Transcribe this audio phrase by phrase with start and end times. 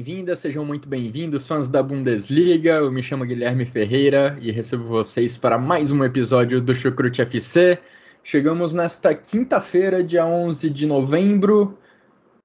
[0.00, 2.70] Bem-vindas, sejam muito bem-vindos, fãs da Bundesliga.
[2.70, 7.78] Eu me chamo Guilherme Ferreira e recebo vocês para mais um episódio do Chucrute FC.
[8.24, 11.78] Chegamos nesta quinta-feira, dia 11 de novembro,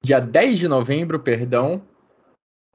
[0.04, 1.82] dia 10 de novembro, perdão.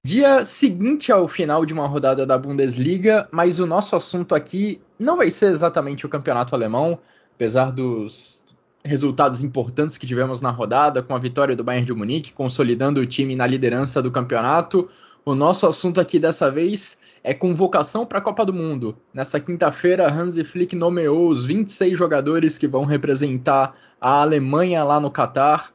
[0.02, 5.18] Dia seguinte ao final de uma rodada da Bundesliga, mas o nosso assunto aqui não
[5.18, 6.98] vai ser exatamente o campeonato alemão,
[7.34, 8.39] apesar dos
[8.84, 13.06] resultados importantes que tivemos na rodada, com a vitória do Bayern de Munique, consolidando o
[13.06, 14.88] time na liderança do campeonato.
[15.24, 18.96] O nosso assunto aqui dessa vez é convocação para a Copa do Mundo.
[19.12, 25.10] Nessa quinta-feira, Hansi Flick nomeou os 26 jogadores que vão representar a Alemanha lá no
[25.10, 25.72] Catar.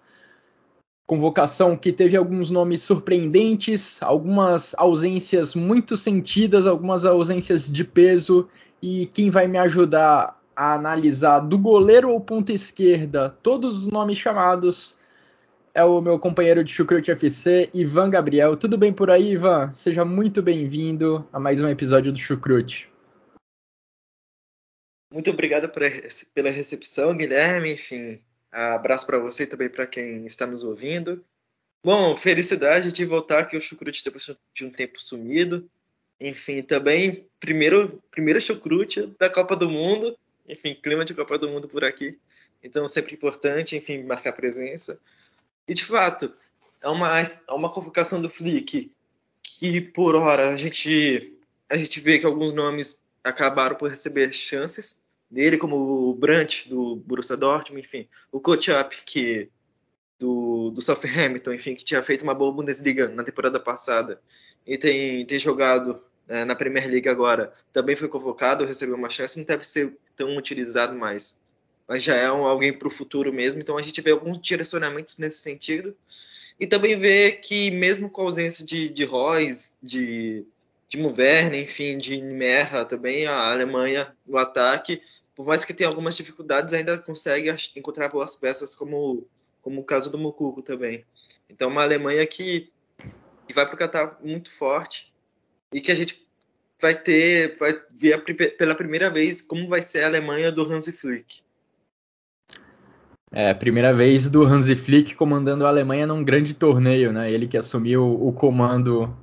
[1.06, 8.48] Convocação que teve alguns nomes surpreendentes, algumas ausências muito sentidas, algumas ausências de peso.
[8.82, 14.18] E quem vai me ajudar a analisar do goleiro ou ponta esquerda todos os nomes
[14.18, 14.98] chamados
[15.74, 18.56] é o meu companheiro de Chucrute FC, Ivan Gabriel.
[18.56, 19.74] Tudo bem por aí, Ivan?
[19.74, 22.90] Seja muito bem-vindo a mais um episódio do Chucrute.
[25.12, 27.74] Muito obrigado pela recepção, Guilherme.
[27.74, 31.22] Enfim, abraço para você e também para quem está nos ouvindo.
[31.84, 35.70] Bom, felicidade de voltar aqui ao Chucrute depois de um tempo sumido.
[36.22, 40.18] Enfim, também primeiro, primeiro Chucrute da Copa do Mundo
[40.48, 42.18] enfim, clima de Copa do Mundo por aqui.
[42.64, 45.00] Então, sempre importante, enfim, marcar presença.
[45.68, 46.34] E, de fato,
[46.82, 48.92] é uma, é uma convocação do Flick
[49.44, 51.34] que, por hora, a gente,
[51.70, 56.96] a gente vê que alguns nomes acabaram por receber chances dele, como o Brandt, do
[56.96, 59.50] Borussia Dortmund, enfim, o Kochap, que
[60.20, 64.22] do, do Southampton, enfim, que tinha feito uma boa Bundesliga na temporada passada
[64.66, 69.38] e tem, tem jogado é, na Premier League agora, também foi convocado, recebeu uma chance,
[69.38, 71.40] não deve ser tão utilizado mais.
[71.88, 75.18] Mas já é um, alguém para o futuro mesmo, então a gente vê alguns direcionamentos
[75.18, 75.96] nesse sentido.
[76.60, 79.08] E também vê que, mesmo com a ausência de, de
[79.82, 80.46] de,
[80.88, 85.02] de Muverne, enfim, de Merra também, a Alemanha no ataque,
[85.36, 89.28] por mais que tenha algumas dificuldades, ainda consegue encontrar boas peças, como,
[89.62, 91.06] como o caso do Mucuco também.
[91.50, 92.72] Então, uma Alemanha que,
[93.48, 95.14] que vai para o Qatar muito forte
[95.74, 96.25] e que a gente
[96.82, 98.24] vai ter, vai ver
[98.58, 101.42] pela primeira vez como vai ser a Alemanha do Hansi Flick.
[103.32, 107.32] É, primeira vez do Hansi Flick comandando a Alemanha num grande torneio, né?
[107.32, 109.14] Ele que assumiu o comando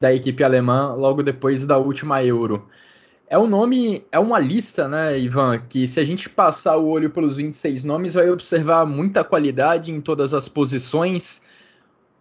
[0.00, 2.68] da equipe alemã logo depois da última Euro.
[3.30, 7.10] É um nome, é uma lista, né, Ivan, que se a gente passar o olho
[7.10, 11.42] pelos 26 nomes, vai observar muita qualidade em todas as posições.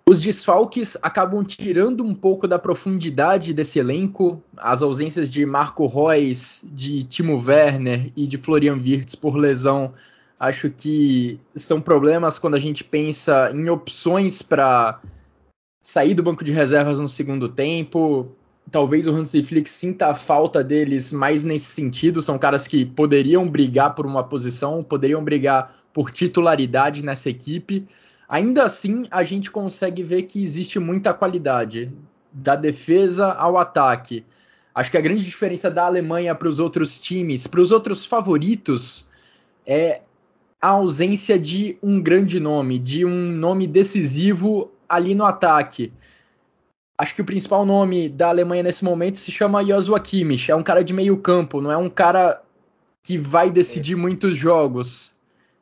[0.09, 4.41] Os desfalques acabam tirando um pouco da profundidade desse elenco.
[4.55, 9.93] As ausências de Marco Reus, de Timo Werner e de Florian Wirtz por lesão,
[10.39, 15.01] acho que são problemas quando a gente pensa em opções para
[15.81, 18.31] sair do banco de reservas no segundo tempo.
[18.71, 22.21] Talvez o Hansi Flick sinta a falta deles mais nesse sentido.
[22.21, 27.85] São caras que poderiam brigar por uma posição, poderiam brigar por titularidade nessa equipe
[28.27, 31.91] Ainda assim, a gente consegue ver que existe muita qualidade
[32.31, 34.25] da defesa ao ataque.
[34.75, 39.07] Acho que a grande diferença da Alemanha para os outros times, para os outros favoritos,
[39.65, 40.01] é
[40.61, 45.91] a ausência de um grande nome, de um nome decisivo ali no ataque.
[46.97, 50.51] Acho que o principal nome da Alemanha nesse momento se chama Joshua Kimmich.
[50.51, 52.41] É um cara de meio campo, não é um cara
[53.01, 55.16] que vai decidir muitos jogos.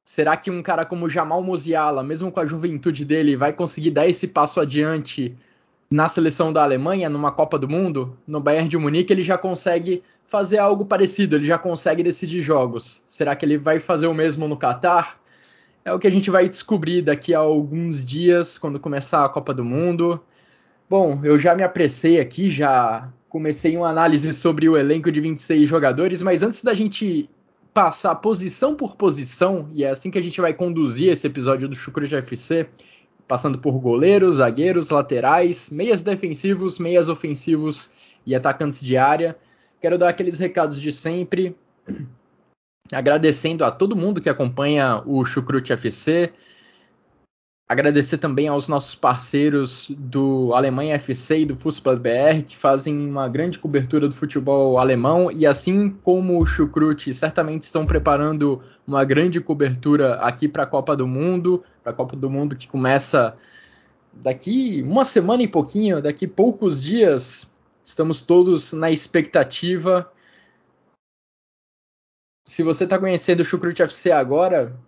[0.06, 4.08] Será que um cara como Jamal Musiala, mesmo com a juventude dele, vai conseguir dar
[4.08, 5.36] esse passo adiante
[5.90, 8.16] na seleção da Alemanha, numa Copa do Mundo?
[8.28, 13.04] No Bayern de Munique ele já consegue fazer algo parecido, ele já consegue decidir jogos.
[13.08, 15.20] Será que ele vai fazer o mesmo no Catar?
[15.84, 19.56] É o que a gente vai descobrir daqui a alguns dias, quando começar a Copa
[19.56, 20.22] do Mundo.
[20.88, 25.68] Bom, eu já me apressei aqui, já comecei uma análise sobre o elenco de 26
[25.68, 27.28] jogadores, mas antes da gente
[27.76, 31.76] passar posição por posição, e é assim que a gente vai conduzir esse episódio do
[31.76, 32.70] Chucrute FC,
[33.28, 37.92] passando por goleiros, zagueiros, laterais, meias defensivos, meias ofensivos
[38.26, 39.36] e atacantes de área.
[39.82, 41.54] Quero dar aqueles recados de sempre.
[42.92, 46.32] agradecendo a todo mundo que acompanha o Chucrute FC.
[47.68, 53.28] Agradecer também aos nossos parceiros do Alemanha FC e do Fußball BR, que fazem uma
[53.28, 59.42] grande cobertura do futebol alemão, e assim como o Chucrute certamente estão preparando uma grande
[59.42, 63.36] cobertura aqui para a Copa do Mundo, para a Copa do Mundo que começa
[64.14, 67.52] daqui uma semana e pouquinho, daqui poucos dias.
[67.84, 70.12] Estamos todos na expectativa.
[72.48, 74.80] Se você está conhecendo o Chucrute FC agora,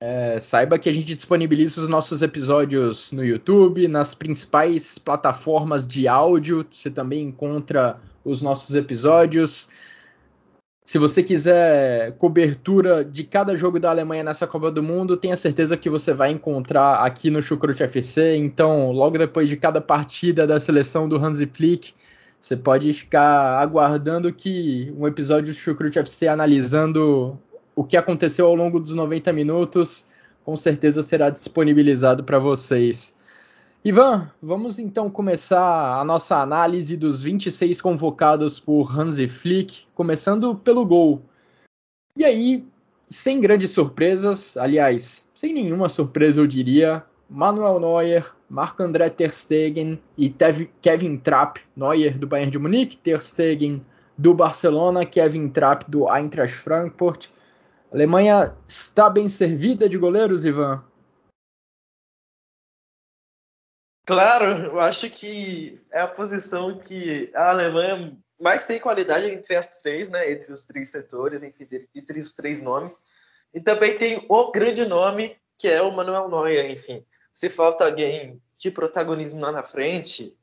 [0.00, 6.06] é, saiba que a gente disponibiliza os nossos episódios no YouTube, nas principais plataformas de
[6.06, 6.66] áudio.
[6.70, 9.68] Você também encontra os nossos episódios.
[10.84, 15.76] Se você quiser cobertura de cada jogo da Alemanha nessa Copa do Mundo, tenha certeza
[15.76, 18.36] que você vai encontrar aqui no Chucrute FC.
[18.36, 21.92] Então, logo depois de cada partida da seleção do Hansi Flick,
[22.40, 27.36] você pode ficar aguardando que um episódio do Chucrute FC analisando
[27.76, 30.08] o que aconteceu ao longo dos 90 minutos
[30.42, 33.14] com certeza será disponibilizado para vocês.
[33.84, 40.86] Ivan, vamos então começar a nossa análise dos 26 convocados por Hansi Flick, começando pelo
[40.86, 41.22] gol.
[42.16, 42.64] E aí,
[43.08, 50.34] sem grandes surpresas, aliás, sem nenhuma surpresa eu diria, Manuel Neuer, Marc-André Ter Stegen e
[50.80, 53.84] Kevin Trapp, Neuer do Bayern de Munique, Ter Stegen
[54.16, 57.28] do Barcelona, Kevin Trapp do Eintracht Frankfurt,
[57.90, 60.84] a Alemanha está bem servida de goleiros, Ivan?
[64.04, 69.80] Claro, eu acho que é a posição que a Alemanha mais tem qualidade entre as
[69.80, 70.30] três, né?
[70.30, 73.04] Entre os três setores, entre os três nomes.
[73.52, 77.04] E também tem o grande nome, que é o Manuel Neuer, enfim.
[77.32, 80.38] Se falta alguém de protagonismo lá na frente,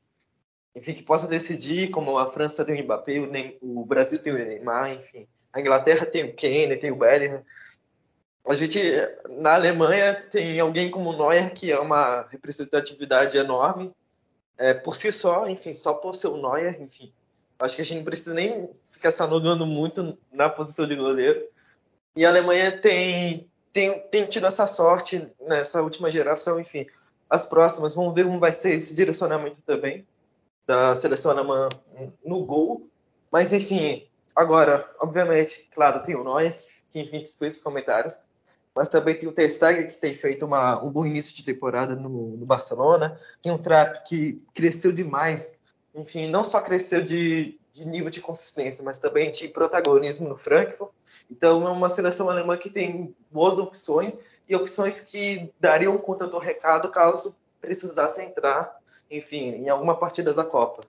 [0.74, 3.14] enfim, que possa decidir, como a França tem o Mbappé,
[3.62, 5.26] o Brasil tem o Neymar, enfim.
[5.54, 7.44] A Inglaterra tem o Kane, tem o Bellingham.
[8.44, 8.80] A gente,
[9.38, 13.92] na Alemanha, tem alguém como o Neuer, que é uma representatividade enorme.
[14.58, 17.12] É, por si só, enfim, só por ser o Neuer, enfim.
[17.58, 21.46] Acho que a gente não precisa nem ficar se alugando muito na posição de goleiro.
[22.16, 26.84] E a Alemanha tem, tem, tem tido essa sorte nessa última geração, enfim.
[27.30, 30.04] As próximas, vamos ver como vai ser esse direcionamento também
[30.66, 31.68] da seleção alemã
[32.24, 32.88] no gol.
[33.30, 36.56] Mas, enfim, Agora, obviamente, claro, tem o Neuer,
[36.90, 38.18] que enfim dispensa comentários,
[38.74, 41.94] mas também tem o Ter Stegen, que tem feito uma, um bom início de temporada
[41.94, 45.60] no, no Barcelona, tem o Trapp, que cresceu demais,
[45.94, 50.90] enfim, não só cresceu de, de nível de consistência, mas também de protagonismo no Frankfurt,
[51.30, 56.38] então é uma seleção alemã que tem boas opções, e opções que dariam conta do
[56.38, 58.78] recado caso precisasse entrar,
[59.10, 60.82] enfim, em alguma partida da Copa.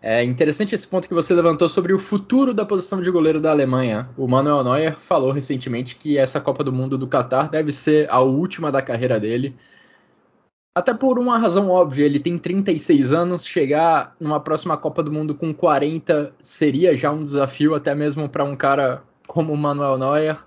[0.00, 3.50] É interessante esse ponto que você levantou sobre o futuro da posição de goleiro da
[3.50, 4.08] Alemanha.
[4.16, 8.20] O Manuel Neuer falou recentemente que essa Copa do Mundo do Catar deve ser a
[8.20, 9.56] última da carreira dele.
[10.74, 15.34] Até por uma razão óbvia, ele tem 36 anos, chegar numa próxima Copa do Mundo
[15.34, 20.38] com 40 seria já um desafio, até mesmo para um cara como o Manuel Neuer.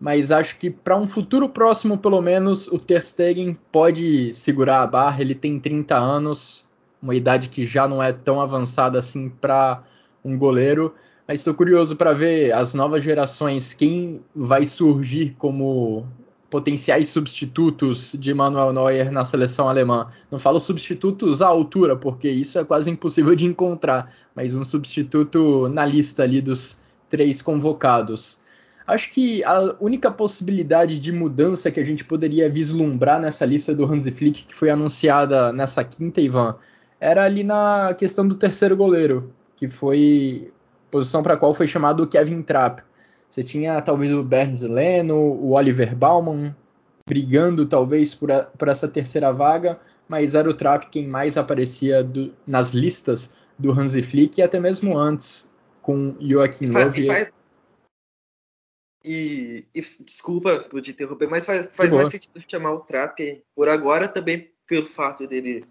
[0.00, 4.86] Mas acho que para um futuro próximo, pelo menos, o Ter Stegen pode segurar a
[4.86, 5.20] barra.
[5.20, 6.67] Ele tem 30 anos,
[7.00, 9.82] uma idade que já não é tão avançada assim para
[10.24, 10.94] um goleiro.
[11.26, 16.06] Mas estou curioso para ver as novas gerações, quem vai surgir como
[16.50, 20.08] potenciais substitutos de Manuel Neuer na seleção alemã.
[20.30, 25.68] Não falo substitutos à altura, porque isso é quase impossível de encontrar, mas um substituto
[25.68, 28.40] na lista ali dos três convocados.
[28.86, 33.84] Acho que a única possibilidade de mudança que a gente poderia vislumbrar nessa lista do
[33.84, 36.56] Hansi Flick, que foi anunciada nessa quinta, Ivan,
[37.00, 40.52] era ali na questão do terceiro goleiro, que foi
[40.90, 42.82] posição para a qual foi chamado o Kevin Trapp.
[43.28, 46.54] Você tinha talvez o Bernd Leno, o Oliver Baumann
[47.06, 52.04] brigando talvez por, a, por essa terceira vaga, mas era o Trapp quem mais aparecia
[52.04, 55.50] do, nas listas do Hansi Flick e até mesmo antes
[55.80, 56.92] com Joachim Löw.
[56.94, 57.32] E,
[59.04, 63.68] e, e, desculpa por te interromper, mas faz, faz mais sentido chamar o Trapp por
[63.68, 65.64] agora também pelo fato dele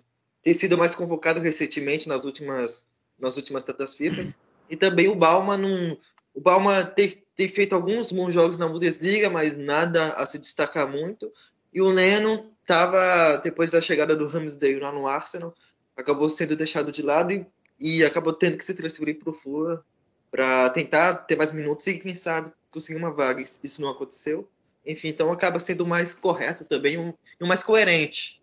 [0.48, 2.90] tem sido mais convocado recentemente nas últimas,
[3.20, 4.22] nas últimas datas FIFA.
[4.70, 5.98] E também o Balma não.
[6.34, 10.90] O Balma tem, tem feito alguns bons jogos na Bundesliga, mas nada a se destacar
[10.90, 11.30] muito.
[11.74, 15.54] E o Leno estava, depois da chegada do Ramsdale lá no Arsenal,
[15.98, 17.46] acabou sendo deixado de lado e,
[17.78, 19.84] e acabou tendo que se transferir para o Fulham
[20.32, 23.42] para tentar ter mais minutos e, quem sabe, conseguir uma vaga.
[23.42, 24.48] Isso não aconteceu.
[24.86, 28.42] Enfim, então acaba sendo mais correto também e um, um mais coerente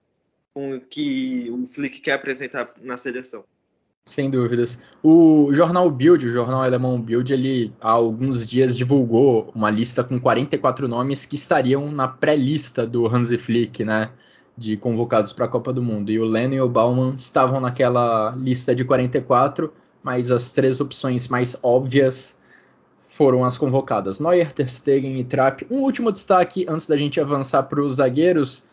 [0.55, 3.45] com que o Flick quer apresentar na seleção.
[4.07, 4.79] Sem dúvidas.
[5.03, 10.21] O jornal Bild, o jornal alemão Bild, ele há alguns dias divulgou uma lista com
[10.21, 14.11] 44 nomes que estariam na pré-lista do Hansi Flick, né?
[14.57, 16.13] De convocados para a Copa do Mundo.
[16.13, 21.27] E o Lennon e o Baumann estavam naquela lista de 44, mas as três opções
[21.27, 22.41] mais óbvias
[23.03, 25.67] foram as convocadas: Neuer, Ter Stegen e Trapp.
[25.71, 28.67] Um último destaque antes da gente avançar para os zagueiros.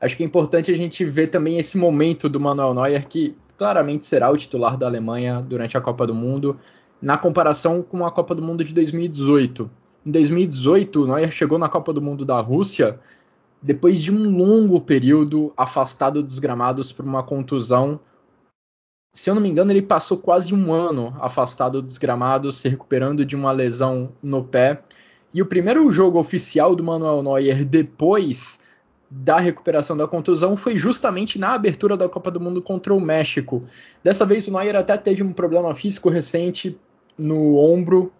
[0.00, 4.04] Acho que é importante a gente ver também esse momento do Manuel Neuer, que claramente
[4.04, 6.58] será o titular da Alemanha durante a Copa do Mundo,
[7.00, 9.70] na comparação com a Copa do Mundo de 2018.
[10.04, 13.00] Em 2018, o Neuer chegou na Copa do Mundo da Rússia
[13.62, 17.98] depois de um longo período afastado dos gramados por uma contusão.
[19.12, 23.24] Se eu não me engano, ele passou quase um ano afastado dos gramados, se recuperando
[23.24, 24.82] de uma lesão no pé.
[25.32, 28.65] E o primeiro jogo oficial do Manuel Neuer depois
[29.10, 33.62] da recuperação da contusão foi justamente na abertura da Copa do Mundo contra o México.
[34.02, 36.78] Dessa vez o Neuer até teve um problema físico recente
[37.16, 38.12] no ombro,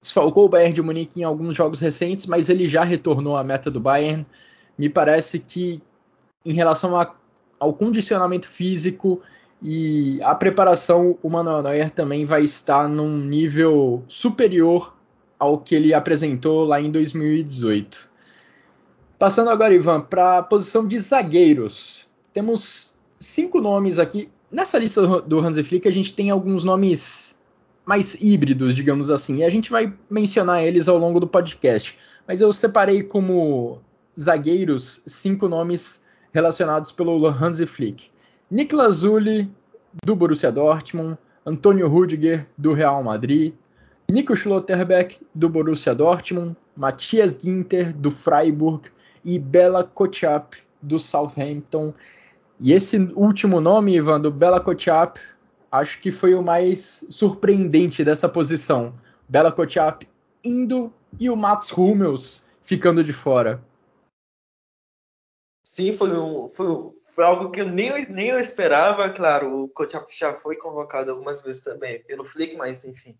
[0.00, 3.70] desfalcou o Bayern de Munique em alguns jogos recentes, mas ele já retornou à meta
[3.70, 4.26] do Bayern.
[4.76, 5.82] Me parece que
[6.44, 7.14] em relação a,
[7.58, 9.22] ao condicionamento físico
[9.62, 14.94] e a preparação, o Manuel Neuer também vai estar num nível superior
[15.38, 18.13] ao que ele apresentou lá em 2018.
[19.24, 22.06] Passando agora, Ivan, para a posição de zagueiros.
[22.34, 24.28] Temos cinco nomes aqui.
[24.52, 27.34] Nessa lista do Hansi Flick, a gente tem alguns nomes
[27.86, 31.96] mais híbridos, digamos assim, e a gente vai mencionar eles ao longo do podcast.
[32.28, 33.80] Mas eu separei como
[34.20, 38.10] zagueiros cinco nomes relacionados pelo Hansi Flick.
[38.50, 39.50] Niklas Zuli,
[40.04, 41.16] do Borussia Dortmund,
[41.46, 43.54] Antônio Rudiger, do Real Madrid,
[44.10, 48.92] Nico Schlotterbeck, do Borussia Dortmund, Matthias Ginter, do Freiburg,
[49.24, 51.94] e Bela Kotchap do Southampton.
[52.60, 55.20] E esse último nome, Ivan, do Bela Kotchap,
[55.72, 58.94] acho que foi o mais surpreendente dessa posição.
[59.28, 60.06] Bela Kotchap
[60.44, 63.62] indo e o Mats Hummels ficando de fora.
[65.66, 66.66] Sim, foi, um, foi,
[67.14, 69.08] foi algo que eu nem, nem eu esperava.
[69.10, 73.16] Claro, o Kotchap já foi convocado algumas vezes também pelo Flick, mas enfim.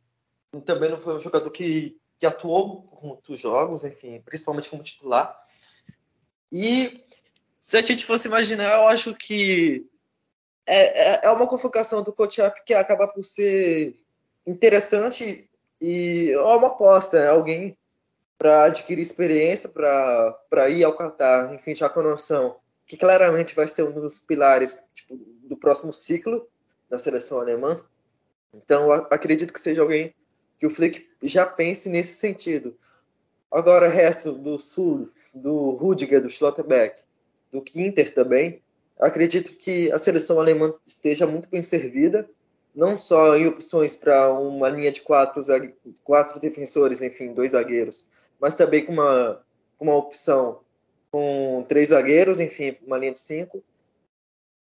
[0.65, 5.44] Também não foi um jogador que, que atuou muitos jogos, enfim, principalmente como titular.
[6.57, 7.03] E
[7.61, 9.85] se a gente fosse imaginar, eu acho que
[10.65, 13.97] é, é, é uma convocação do coach up que acaba por ser
[14.47, 17.77] interessante e é uma aposta, é alguém
[18.39, 22.57] para adquirir experiência, para ir ao Qatar, enfim, já com a noção
[22.87, 26.47] que claramente vai ser um dos pilares tipo, do próximo ciclo
[26.89, 27.83] da seleção alemã.
[28.53, 30.15] Então, acredito que seja alguém
[30.59, 32.77] que o Flick já pense nesse sentido.
[33.51, 37.03] Agora, resto do Sul, do Rudiger, do Schlotterbeck,
[37.53, 38.61] do Kinter também,
[38.99, 42.29] acredito que a seleção alemã esteja muito bem servida,
[42.75, 45.41] não só em opções para uma linha de quatro,
[46.03, 48.09] quatro defensores, enfim, dois zagueiros,
[48.41, 49.41] mas também com uma,
[49.79, 50.61] uma opção
[51.13, 53.63] com três zagueiros, enfim, uma linha de cinco,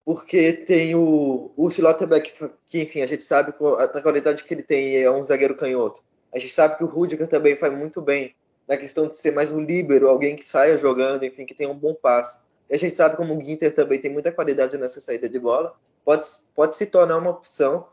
[0.06, 2.32] porque tem o, o Schlotterbeck,
[2.66, 6.02] que, enfim, a gente sabe a qualidade que ele tem, é um zagueiro canhoto.
[6.32, 8.36] A gente sabe que o Rudiger também faz muito bem
[8.68, 11.78] na questão de ser mais um líbero, alguém que saia jogando, enfim, que tenha um
[11.78, 12.46] bom passe.
[12.70, 15.74] E a gente sabe como o Ginter também tem muita qualidade nessa saída de bola.
[16.04, 17.88] Pode, pode se tornar uma opção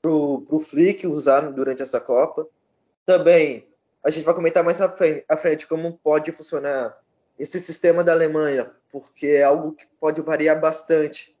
[0.00, 2.46] para o Flick usar durante essa Copa.
[3.04, 3.66] Também
[4.02, 6.96] a gente vai comentar mais à frente, à frente como pode funcionar
[7.38, 11.34] esse sistema da Alemanha, porque é algo que pode variar bastante.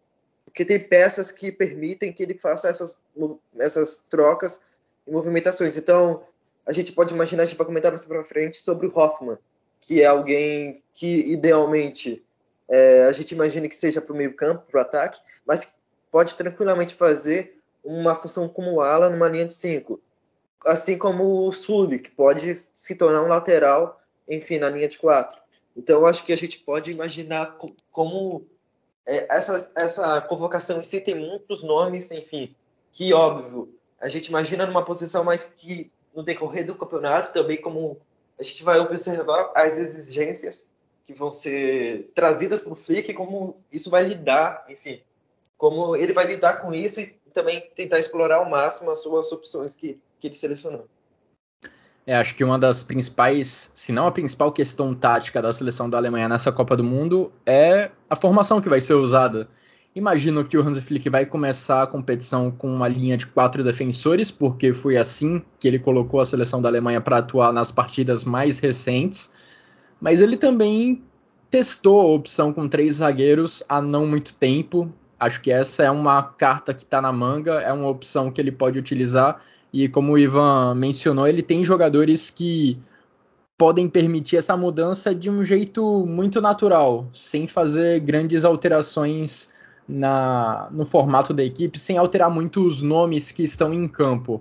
[0.44, 3.02] Porque tem peças que permitem que ele faça essas,
[3.56, 4.66] essas trocas
[5.06, 5.76] e movimentações.
[5.76, 6.24] Então,
[6.66, 9.38] a gente pode imaginar, a gente vai comentar mais para frente sobre o Hoffman,
[9.80, 12.24] que é alguém que idealmente
[12.68, 15.78] é, a gente imagina que seja para o meio campo, para o ataque, mas
[16.10, 20.00] pode tranquilamente fazer uma função como ala numa linha de 5.
[20.64, 25.40] Assim como o Sully, que pode se tornar um lateral, enfim, na linha de 4.
[25.76, 27.58] Então, acho que a gente pode imaginar
[27.90, 28.44] como
[29.06, 32.54] é, essa, essa convocação em si tem muitos nomes, enfim,
[32.92, 37.98] que óbvio, a gente imagina numa posição mais que no decorrer do campeonato, também como
[38.38, 40.70] a gente vai observar as exigências
[41.06, 45.00] que vão ser trazidas para o Flick, como isso vai lidar, enfim,
[45.58, 49.74] como ele vai lidar com isso e também tentar explorar ao máximo as suas opções
[49.74, 50.86] que, que ele selecionou.
[52.06, 55.98] É, acho que uma das principais, se não a principal questão tática da seleção da
[55.98, 59.48] Alemanha nessa Copa do Mundo é a formação que vai ser usada.
[59.94, 64.30] Imagino que o Hans Flick vai começar a competição com uma linha de quatro defensores,
[64.30, 68.60] porque foi assim que ele colocou a seleção da Alemanha para atuar nas partidas mais
[68.60, 69.32] recentes.
[70.00, 71.02] Mas ele também
[71.50, 74.92] testou a opção com três zagueiros há não muito tempo.
[75.18, 78.52] Acho que essa é uma carta que está na manga, é uma opção que ele
[78.52, 79.42] pode utilizar.
[79.72, 82.78] E como o Ivan mencionou, ele tem jogadores que
[83.58, 89.50] podem permitir essa mudança de um jeito muito natural, sem fazer grandes alterações
[89.90, 94.40] na, no formato da equipe, sem alterar muito os nomes que estão em campo.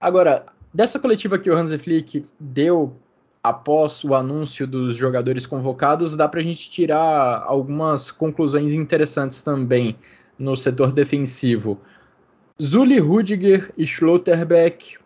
[0.00, 2.96] Agora, dessa coletiva que o Hansi Flick deu
[3.42, 9.96] após o anúncio dos jogadores convocados, dá para a gente tirar algumas conclusões interessantes também
[10.38, 11.80] no setor defensivo.
[12.62, 14.98] Zuli Rudiger e Schlotterbeck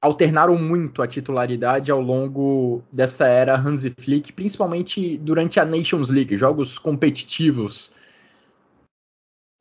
[0.00, 6.36] alternaram muito a titularidade ao longo dessa era Hansi Flick, principalmente durante a Nations League,
[6.36, 7.92] jogos competitivos.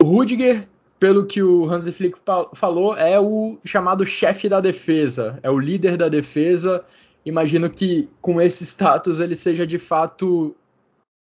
[0.08, 0.68] Rudiger,
[1.00, 2.18] pelo que o Hansi Flick
[2.54, 6.84] falou, é o chamado chefe da defesa, é o líder da defesa
[7.30, 10.56] imagino que com esse status ele seja de fato.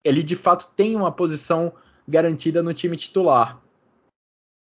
[0.05, 1.73] Ele de fato tem uma posição
[2.07, 3.59] garantida no time titular.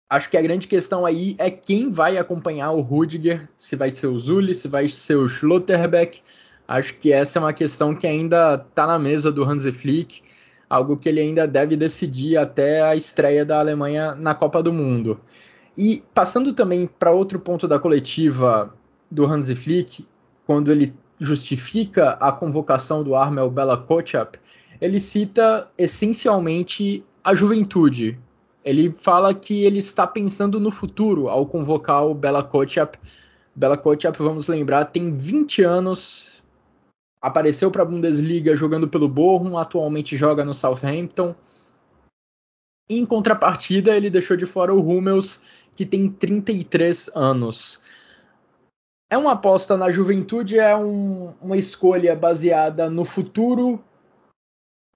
[0.10, 4.08] Acho que a grande questão aí é quem vai acompanhar o Rudiger, se vai ser
[4.08, 6.22] o Zulli, se vai ser o Schlotterbeck.
[6.68, 10.22] Acho que essa é uma questão que ainda está na mesa do Hansi Flick,
[10.74, 15.20] algo que ele ainda deve decidir até a estreia da Alemanha na Copa do Mundo.
[15.78, 18.74] E passando também para outro ponto da coletiva
[19.10, 20.08] do Hansi Flick,
[20.48, 24.40] quando ele justifica a convocação do Armel Bela Kotchap,
[24.82, 28.18] ele cita essencialmente a juventude.
[28.66, 32.98] Ele fala que ele está pensando no futuro ao convocar o Bela Kotchap.
[33.56, 36.33] Bela Kotchap, vamos lembrar, tem 20 anos,
[37.24, 41.34] apareceu para a Bundesliga jogando pelo Bochum, atualmente joga no Southampton.
[42.88, 45.42] Em contrapartida, ele deixou de fora o Hummels,
[45.74, 47.82] que tem 33 anos
[49.14, 53.80] é uma aposta na juventude, é um, uma escolha baseada no futuro,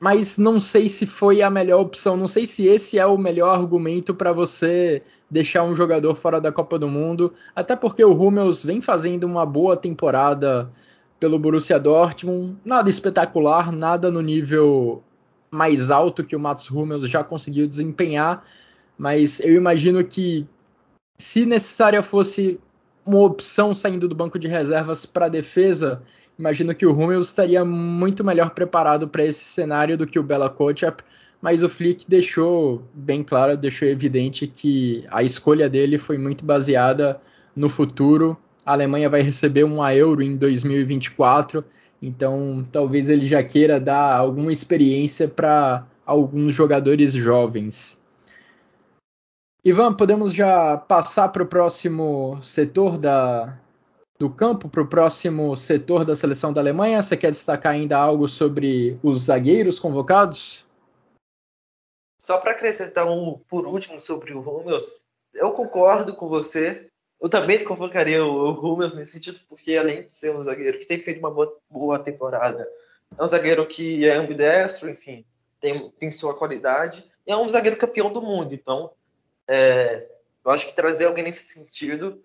[0.01, 2.17] mas não sei se foi a melhor opção.
[2.17, 6.51] Não sei se esse é o melhor argumento para você deixar um jogador fora da
[6.51, 10.67] Copa do Mundo, até porque o Hummels vem fazendo uma boa temporada
[11.19, 15.03] pelo Borussia Dortmund, nada espetacular, nada no nível
[15.49, 18.43] mais alto que o Mats Hummels já conseguiu desempenhar,
[18.97, 20.45] mas eu imagino que
[21.17, 22.59] se necessária fosse
[23.05, 26.03] uma opção saindo do banco de reservas para defesa,
[26.37, 30.49] imagino que o Hummels estaria muito melhor preparado para esse cenário do que o Bela
[30.49, 31.01] Kotchap,
[31.41, 37.19] mas o Flick deixou bem claro, deixou evidente que a escolha dele foi muito baseada
[37.55, 38.37] no futuro.
[38.67, 41.63] A Alemanha vai receber uma Euro em 2024,
[42.01, 48.03] então talvez ele já queira dar alguma experiência para alguns jogadores jovens.
[49.63, 53.57] Ivan, podemos já passar para o próximo setor da,
[54.19, 57.01] do campo, para o próximo setor da seleção da Alemanha?
[57.01, 60.67] Você quer destacar ainda algo sobre os zagueiros convocados?
[62.19, 66.89] Só para acrescentar um por último sobre o Hummels, eu concordo com você.
[67.19, 70.99] Eu também convocaria o Hummels nesse sentido, porque além de ser um zagueiro que tem
[70.99, 72.67] feito uma boa, boa temporada,
[73.17, 75.25] é um zagueiro que é ambidestro, enfim,
[75.59, 78.91] tem, tem sua qualidade, e é um zagueiro campeão do mundo, então
[79.47, 80.07] é,
[80.45, 82.21] eu acho que trazer alguém nesse sentido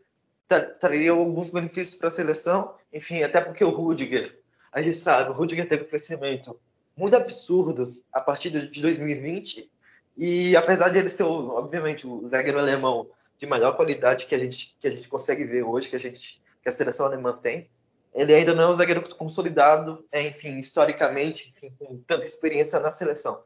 [0.79, 2.75] traria alguns benefícios para a seleção.
[2.93, 4.39] Enfim, até porque o Rudiger,
[4.71, 6.59] a gente sabe, o Rudiger teve um crescimento
[6.97, 9.71] muito absurdo a partir de 2020.
[10.17, 13.09] E apesar dele ser, obviamente, o zagueiro alemão
[13.43, 16.41] de maior qualidade que a gente, que a gente consegue ver hoje, que a, gente,
[16.63, 17.69] que a seleção alemã tem,
[18.15, 22.93] ele ainda não é um zagueiro consolidado, é, enfim, historicamente, enfim, com tanta experiência na
[22.93, 23.43] seleção.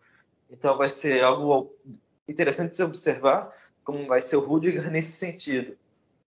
[0.50, 1.74] Então vai ser algo
[2.28, 3.50] interessante de se observar
[3.82, 5.78] como vai ser o Rudiger nesse sentido.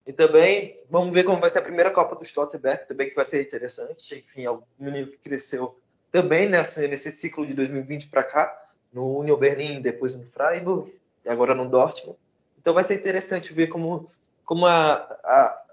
[0.07, 3.25] E também vamos ver como vai ser a primeira Copa do Stoltenberg, também que vai
[3.25, 4.17] ser interessante.
[4.17, 5.77] Enfim, é um menino que cresceu
[6.11, 10.91] também nesse ciclo de 2020 para cá, no Union Berlin, depois no Freiburg,
[11.23, 12.17] e agora no Dortmund.
[12.59, 14.09] Então vai ser interessante ver como,
[14.45, 15.63] como a, a,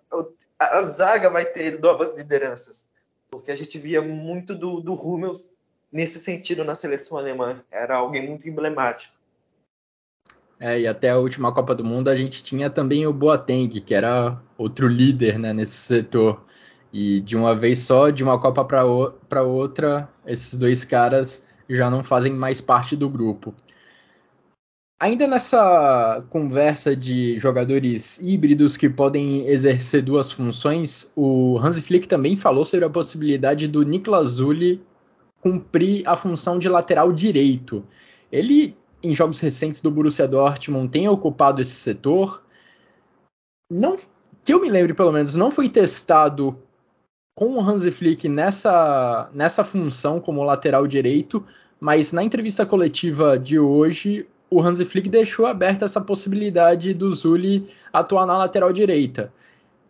[0.58, 2.88] a, a zaga vai ter novas lideranças,
[3.30, 5.50] porque a gente via muito do, do Hummels
[5.92, 7.62] nesse sentido na seleção alemã.
[7.70, 9.14] Era alguém muito emblemático.
[10.58, 13.94] É, e até a última Copa do Mundo a gente tinha também o Boateng, que
[13.94, 16.42] era outro líder né, nesse setor.
[16.92, 22.02] E de uma vez só, de uma Copa para outra, esses dois caras já não
[22.02, 23.54] fazem mais parte do grupo.
[24.98, 32.34] Ainda nessa conversa de jogadores híbridos que podem exercer duas funções, o Hans Flick também
[32.34, 34.82] falou sobre a possibilidade do Niklas Zuli
[35.42, 37.84] cumprir a função de lateral direito.
[38.32, 42.42] Ele em jogos recentes do Borussia Dortmund tem ocupado esse setor.
[43.70, 43.96] Não,
[44.42, 46.58] que eu me lembre pelo menos, não foi testado
[47.34, 51.44] com o Hansi Flick nessa, nessa função como lateral direito,
[51.78, 57.68] mas na entrevista coletiva de hoje o Hansi Flick deixou aberta essa possibilidade do Zully
[57.92, 59.32] atuar na lateral direita.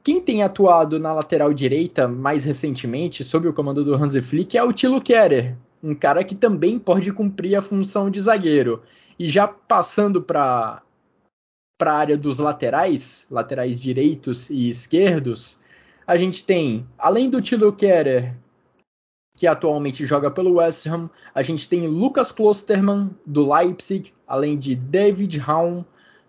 [0.02, 4.62] Quem tem atuado na lateral direita mais recentemente, sob o comando do Hansi Flick, é
[4.62, 8.82] o Tilo Kerer, um cara que também pode cumprir a função de zagueiro.
[9.18, 10.82] E já passando para
[11.80, 15.60] a área dos laterais, laterais direitos e esquerdos,
[16.06, 18.32] a gente tem, além do Tilo Kerer,
[19.36, 21.10] que atualmente joga pelo West Ham.
[21.34, 25.84] A gente tem Lucas Klosterman, do Leipzig, além de David Raum,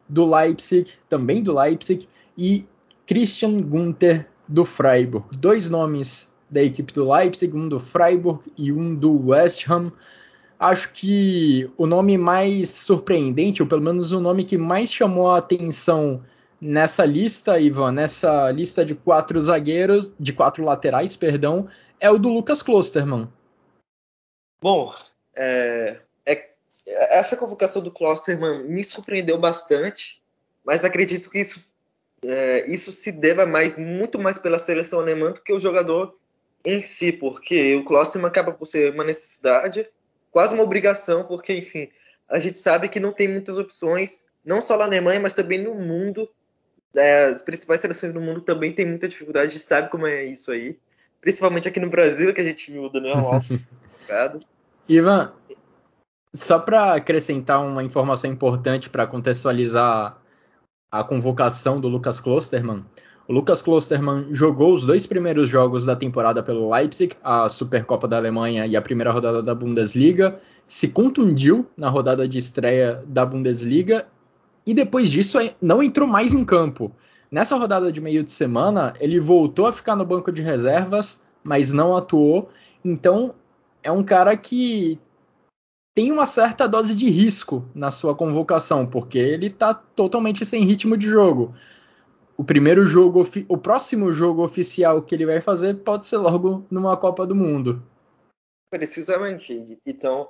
[0.07, 2.65] do Leipzig, também do Leipzig, e
[3.05, 5.25] Christian Gunther, do Freiburg.
[5.37, 9.91] Dois nomes da equipe do Leipzig, um do Freiburg e um do West Ham.
[10.59, 15.37] Acho que o nome mais surpreendente, ou pelo menos o nome que mais chamou a
[15.37, 16.19] atenção
[16.59, 21.67] nessa lista, Ivan, nessa lista de quatro zagueiros, de quatro laterais, perdão,
[21.99, 23.31] é o do Lucas Klosterman.
[24.62, 24.93] Bom,
[25.36, 26.53] é, é,
[26.86, 30.21] essa convocação do Klosterman me surpreendeu bastante,
[30.65, 31.71] mas acredito que isso,
[32.23, 36.17] é, isso se deva mais, muito mais pela seleção alemã do que o jogador
[36.65, 39.88] em si, porque o Klosterman acaba por ser uma necessidade,
[40.31, 41.89] quase uma obrigação, porque, enfim,
[42.27, 45.73] a gente sabe que não tem muitas opções, não só na Alemanha, mas também no
[45.75, 46.29] mundo.
[46.95, 50.77] É, as principais seleções do mundo também têm muita dificuldade, sabe como é isso aí
[51.21, 53.60] principalmente aqui no Brasil, que a gente viu o Daniel Alves
[54.88, 55.32] Ivan,
[56.34, 60.17] só para acrescentar uma informação importante para contextualizar
[60.91, 62.86] a convocação do Lucas Klosterman.
[63.27, 68.15] O Lucas Klosterman jogou os dois primeiros jogos da temporada pelo Leipzig, a Supercopa da
[68.15, 74.08] Alemanha e a primeira rodada da Bundesliga, se contundiu na rodada de estreia da Bundesliga
[74.65, 76.95] e depois disso não entrou mais em campo.
[77.29, 81.73] Nessa rodada de meio de semana, ele voltou a ficar no banco de reservas, mas
[81.73, 82.49] não atuou.
[82.83, 83.35] Então,
[83.83, 84.97] é um cara que
[85.93, 90.95] tem uma certa dose de risco na sua convocação, porque ele está totalmente sem ritmo
[90.95, 91.53] de jogo.
[92.37, 96.95] O primeiro jogo, o próximo jogo oficial que ele vai fazer pode ser logo numa
[96.95, 97.83] Copa do Mundo.
[98.69, 99.79] Precisamente.
[99.85, 100.29] Então,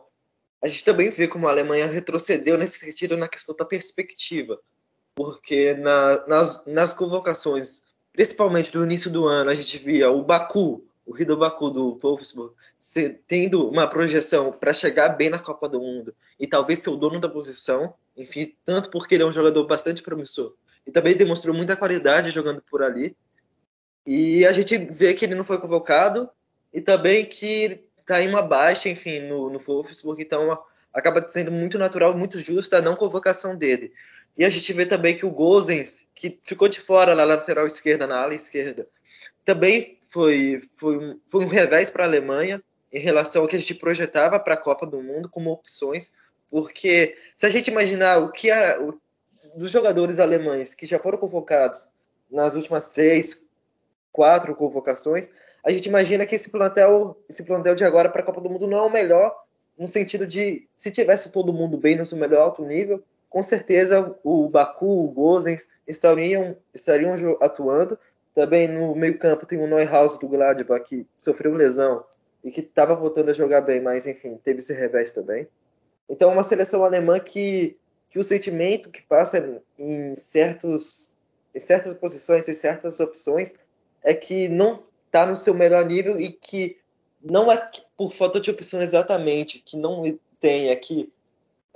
[0.63, 4.57] a gente também vê como a Alemanha retrocedeu nesse sentido na questão da perspectiva
[5.17, 10.85] porque na, nas, nas convocações, principalmente do início do ano, a gente via o Baku,
[11.03, 12.53] o Rido Baku do Wolfsburg,
[13.27, 17.19] tendo uma projeção para chegar bem na Copa do Mundo e talvez ser o dono
[17.19, 20.53] da posição, enfim, tanto porque ele é um jogador bastante promissor
[20.85, 23.17] e também demonstrou muita qualidade jogando por ali.
[24.05, 26.29] E a gente vê que ele não foi convocado
[26.71, 30.61] e também que está em uma baixa, enfim, no, no Wolfsburg, então
[30.93, 33.91] acaba sendo muito natural, muito justa a não convocação dele.
[34.37, 38.05] E a gente vê também que o Gozens, que ficou de fora na lateral esquerda,
[38.05, 38.87] na ala esquerda,
[39.43, 43.73] também foi, foi, foi um revés para a Alemanha em relação ao que a gente
[43.73, 46.13] projetava para a Copa do Mundo como opções,
[46.51, 48.99] porque se a gente imaginar o que a, o,
[49.55, 51.89] dos jogadores alemães que já foram convocados
[52.29, 53.43] nas últimas três,
[54.11, 55.29] quatro convocações,
[55.63, 58.67] a gente imagina que esse plantel, esse plantel de agora para a Copa do Mundo
[58.67, 59.35] não é o melhor,
[59.77, 64.15] no sentido de se tivesse todo mundo bem no seu melhor alto nível, com certeza
[64.23, 67.97] o Baku, o Gozens estariam, estariam atuando.
[68.33, 72.03] Também no meio-campo tem o Neuhaus do Gladbach, que sofreu lesão
[72.43, 75.47] e que estava voltando a jogar bem, mas enfim, teve esse revés também.
[76.09, 77.75] Então, uma seleção alemã que,
[78.09, 81.13] que o sentimento que passa em, certos,
[81.53, 83.55] em certas posições, em certas opções,
[84.03, 86.77] é que não está no seu melhor nível e que
[87.21, 90.03] não é por falta de opção exatamente, que não
[90.39, 90.75] tem, é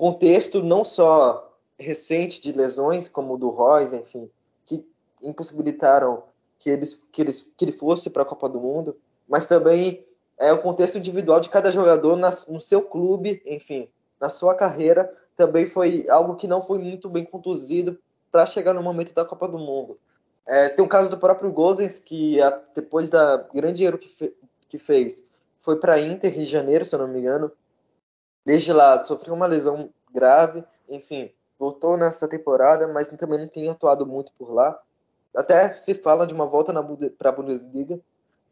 [0.02, 4.32] contexto não só recente de lesões, como o do Royce, enfim,
[4.66, 4.84] que
[5.22, 6.24] impossibilitaram
[6.58, 8.98] que, eles, que, eles, que ele fosse para a Copa do Mundo,
[9.30, 10.04] mas também
[10.40, 13.88] é o contexto individual de cada jogador na, no seu clube, enfim,
[14.20, 17.96] na sua carreira, também foi algo que não foi muito bem conduzido
[18.32, 20.00] para chegar no momento da Copa do Mundo.
[20.48, 24.34] É, tem o caso do próprio Gozens, que a, depois da grande erro que, fe,
[24.68, 25.24] que fez,
[25.60, 27.52] foi para Inter em janeiro, se eu não me engano,
[28.46, 34.06] Desde lá, sofreu uma lesão grave, enfim, voltou nessa temporada, mas também não tem atuado
[34.06, 34.80] muito por lá.
[35.36, 36.74] Até se fala de uma volta
[37.18, 38.00] para a Bundesliga,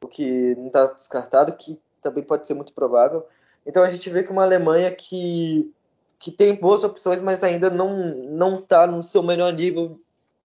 [0.01, 3.25] o que não está descartado, que também pode ser muito provável.
[3.65, 5.71] Então a gente vê que uma Alemanha que,
[6.17, 9.99] que tem boas opções, mas ainda não está no seu melhor nível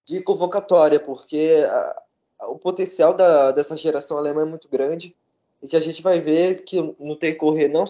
[0.04, 2.02] de convocatória, porque a,
[2.40, 5.14] a, o potencial da, dessa geração alemã é muito grande
[5.62, 7.84] e que a gente vai ver que no decorrer não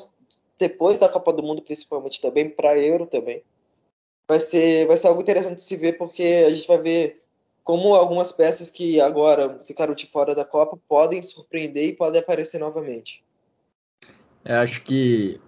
[0.59, 3.43] depois da Copa do Mundo, principalmente também, para Euro também.
[4.29, 7.23] Vai ser, vai ser algo interessante de se ver, porque a gente vai ver
[7.63, 12.59] como algumas peças que agora ficaram de fora da Copa podem surpreender e podem aparecer
[12.59, 13.25] novamente.
[14.45, 15.41] Eu acho que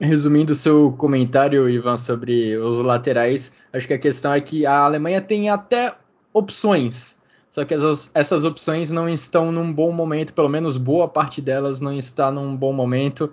[0.00, 5.20] Resumindo seu comentário, Ivan, sobre os laterais, acho que a questão é que a Alemanha
[5.20, 5.92] tem até
[6.32, 11.40] opções, só que essas, essas opções não estão num bom momento, pelo menos boa parte
[11.40, 13.32] delas não está num bom momento,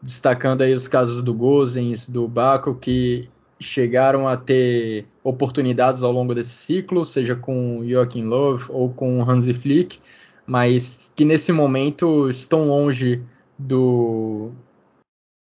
[0.00, 3.28] destacando aí os casos do Gozens, do Baco, que
[3.60, 9.52] chegaram a ter oportunidades ao longo desse ciclo, seja com Joachim Löw ou com Hansi
[9.52, 10.00] Flick,
[10.46, 13.22] mas que nesse momento estão longe
[13.58, 14.50] do,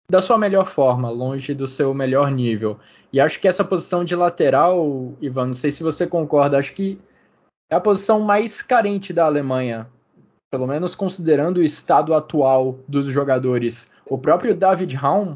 [0.10, 2.80] da sua melhor forma, longe do seu melhor nível.
[3.12, 7.00] E acho que essa posição de lateral, Ivan, não sei se você concorda, acho que
[7.70, 9.90] é a posição mais carente da Alemanha,
[10.54, 13.90] pelo menos considerando o estado atual dos jogadores.
[14.08, 15.36] O próprio David Raum,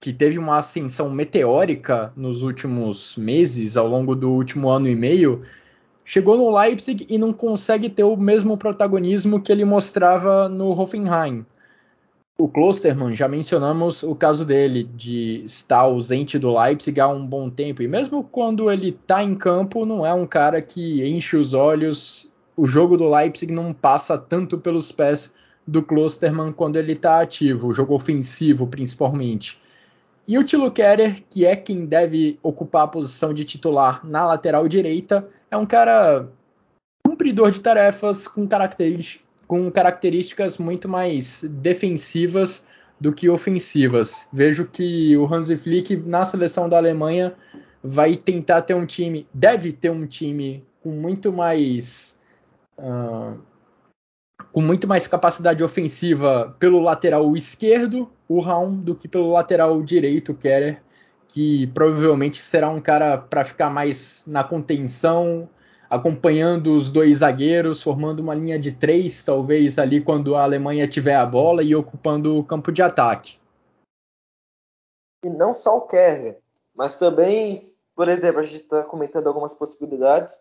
[0.00, 5.42] que teve uma ascensão meteórica nos últimos meses, ao longo do último ano e meio,
[6.06, 11.44] chegou no Leipzig e não consegue ter o mesmo protagonismo que ele mostrava no Hoffenheim.
[12.38, 17.50] O Klosterman, já mencionamos o caso dele, de estar ausente do Leipzig há um bom
[17.50, 17.82] tempo.
[17.82, 22.32] E mesmo quando ele está em campo, não é um cara que enche os olhos.
[22.56, 25.34] O jogo do Leipzig não passa tanto pelos pés
[25.66, 29.58] do Klosterman quando ele está ativo, o jogo ofensivo principalmente.
[30.26, 34.66] E o Tilo Kerer, que é quem deve ocupar a posição de titular na lateral
[34.68, 36.28] direita, é um cara
[37.06, 38.48] cumpridor de tarefas com
[39.46, 42.66] com características muito mais defensivas
[42.98, 44.26] do que ofensivas.
[44.32, 47.34] Vejo que o Hansi Flick na seleção da Alemanha
[47.82, 52.18] vai tentar ter um time, deve ter um time com muito mais
[52.78, 53.40] uh,
[54.52, 60.32] com muito mais capacidade ofensiva pelo lateral esquerdo, o Raum, do que pelo lateral direito,
[60.32, 60.82] o Kerer,
[61.28, 65.48] que provavelmente será um cara para ficar mais na contenção,
[65.90, 71.16] acompanhando os dois zagueiros, formando uma linha de três, talvez ali quando a Alemanha tiver
[71.16, 73.38] a bola e ocupando o campo de ataque.
[75.24, 76.36] E não só o Kerr,
[76.74, 77.54] mas também,
[77.94, 80.36] por exemplo, a gente está comentando algumas possibilidades.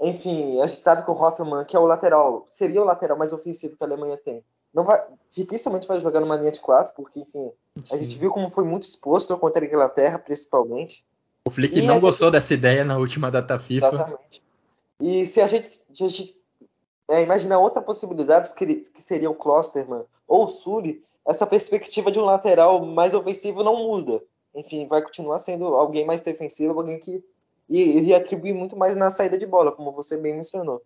[0.00, 3.32] Enfim, a gente sabe que o Hoffmann, que é o lateral, seria o lateral mais
[3.32, 4.44] ofensivo que a Alemanha tem.
[4.72, 7.94] Não vai, dificilmente vai jogar numa linha de quatro, porque, enfim, Sim.
[7.94, 11.02] a gente viu como foi muito exposto contra a Inglaterra, principalmente.
[11.46, 13.86] O Flick e não gostou dessa ideia na última data FIFA.
[13.86, 14.42] Exatamente.
[15.00, 16.38] E se a gente, a gente
[17.08, 22.18] é, imaginar outra possibilidade, que, que seria o Klosterman ou o Sully, essa perspectiva de
[22.18, 24.22] um lateral mais ofensivo não muda.
[24.54, 27.24] Enfim, vai continuar sendo alguém mais defensivo, alguém que
[27.68, 30.82] iria atribuir muito mais na saída de bola, como você bem mencionou.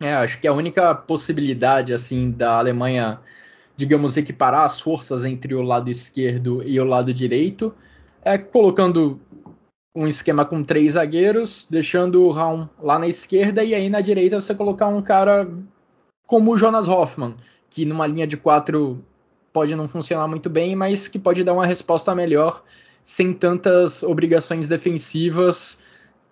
[0.00, 3.20] É, acho que a única possibilidade assim da Alemanha,
[3.76, 7.74] digamos, equiparar as forças entre o lado esquerdo e o lado direito
[8.22, 9.20] é colocando
[9.94, 14.38] um esquema com três zagueiros, deixando o Raum lá na esquerda e aí na direita
[14.38, 15.48] você colocar um cara
[16.26, 17.34] como o Jonas Hoffman,
[17.70, 19.02] que numa linha de quatro
[19.52, 22.62] pode não funcionar muito bem, mas que pode dar uma resposta melhor
[23.06, 25.80] sem tantas obrigações defensivas,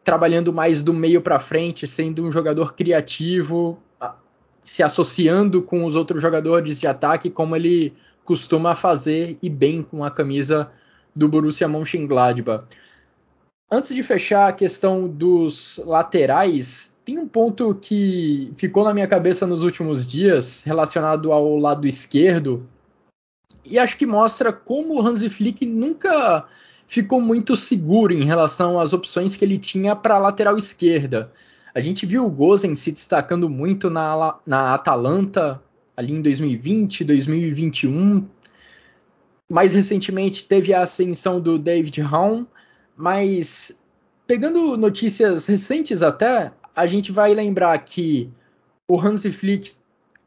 [0.02, 3.78] trabalhando mais do meio para frente, sendo um jogador criativo,
[4.60, 10.02] se associando com os outros jogadores de ataque, como ele costuma fazer e bem com
[10.02, 10.68] a camisa
[11.14, 12.64] do Borussia Mönchengladbach.
[13.70, 19.46] Antes de fechar a questão dos laterais, tem um ponto que ficou na minha cabeça
[19.46, 22.66] nos últimos dias relacionado ao lado esquerdo
[23.64, 26.46] e acho que mostra como o Hansi Flick nunca
[26.86, 31.32] ficou muito seguro em relação às opções que ele tinha para a lateral esquerda.
[31.74, 35.60] A gente viu o Gozen se destacando muito na, na Atalanta
[35.96, 38.26] ali em 2020, 2021.
[39.50, 42.46] Mais recentemente teve a ascensão do David Raum
[42.96, 43.80] mas
[44.26, 48.30] pegando notícias recentes até, a gente vai lembrar que
[48.88, 49.72] o Hansi Flick,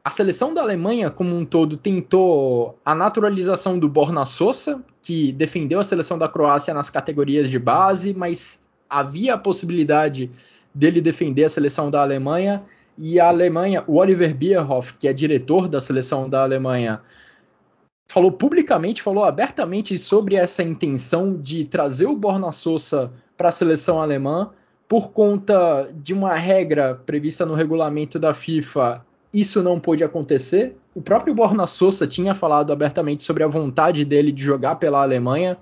[0.08, 5.78] a seleção da Alemanha como um todo tentou a naturalização do Borna Sosa, que defendeu
[5.78, 10.30] a seleção da Croácia nas categorias de base, mas havia a possibilidade
[10.72, 12.62] dele defender a seleção da Alemanha
[12.96, 17.02] e a Alemanha, o Oliver Bierhoff, que é diretor da seleção da Alemanha,
[18.10, 24.00] falou publicamente, falou abertamente sobre essa intenção de trazer o Borna Sosa para a seleção
[24.00, 24.52] alemã
[24.88, 29.06] por conta de uma regra prevista no regulamento da FIFA.
[29.32, 30.76] Isso não pôde acontecer.
[30.94, 35.58] O próprio Borna Sosa tinha falado abertamente sobre a vontade dele de jogar pela Alemanha,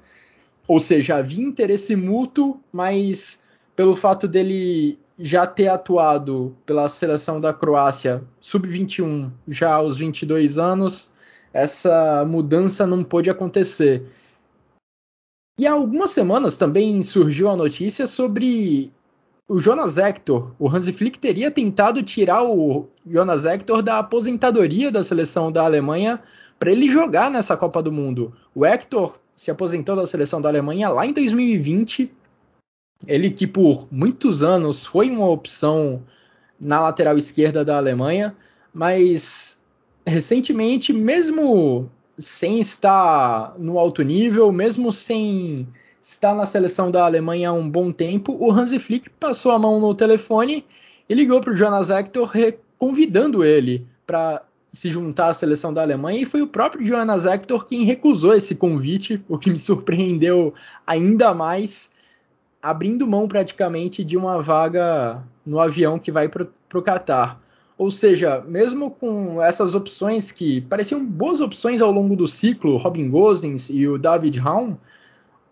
[0.69, 7.53] ou seja, havia interesse mútuo, mas pelo fato dele já ter atuado pela seleção da
[7.53, 11.13] Croácia sub-21 já aos 22 anos,
[11.53, 14.05] essa mudança não pôde acontecer.
[15.59, 18.93] E há algumas semanas também surgiu a notícia sobre
[19.49, 20.53] o Jonas Hector.
[20.59, 26.23] O Hansi Flick teria tentado tirar o Jonas Hector da aposentadoria da seleção da Alemanha
[26.59, 28.35] para ele jogar nessa Copa do Mundo.
[28.55, 32.11] O Hector se aposentou da seleção da Alemanha lá em 2020.
[33.07, 36.03] Ele que por muitos anos foi uma opção
[36.59, 38.35] na lateral esquerda da Alemanha,
[38.73, 39.63] mas
[40.07, 45.69] recentemente, mesmo sem estar no alto nível, mesmo sem
[46.07, 49.81] estar na seleção da Alemanha há um bom tempo, o Hansi Flick passou a mão
[49.81, 50.65] no telefone
[51.09, 52.31] e ligou para o Jonas Hector
[52.79, 57.65] convidando ele para se juntar à seleção da Alemanha e foi o próprio Jonas Hector
[57.65, 60.55] quem recusou esse convite, o que me surpreendeu
[60.87, 61.93] ainda mais,
[62.63, 67.41] abrindo mão praticamente de uma vaga no avião que vai para o Catar.
[67.77, 73.11] Ou seja, mesmo com essas opções que pareciam boas opções ao longo do ciclo, Robin
[73.11, 74.79] Gosens e o David Raum,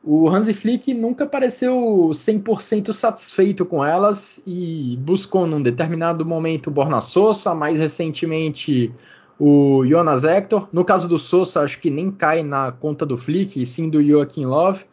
[0.07, 6.71] o Hansi Flick nunca pareceu 100% satisfeito com elas e buscou num determinado momento o
[6.71, 8.93] Borna Sosa, mais recentemente
[9.41, 10.69] o Jonas Hector.
[10.71, 14.05] No caso do Sosa, acho que nem cai na conta do Flick, e sim do
[14.05, 14.85] Joachim Love.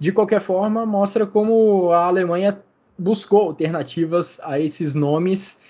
[0.00, 2.60] De qualquer forma, mostra como a Alemanha
[2.98, 5.60] buscou alternativas a esses nomes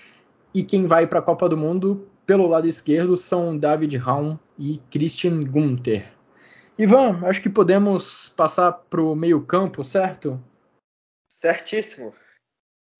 [0.51, 4.79] e quem vai para a Copa do Mundo pelo lado esquerdo são David Raum e
[4.89, 6.22] Christian Gunther.
[6.77, 10.41] Ivan, acho que podemos passar para o meio-campo, certo?
[11.31, 12.13] Certíssimo.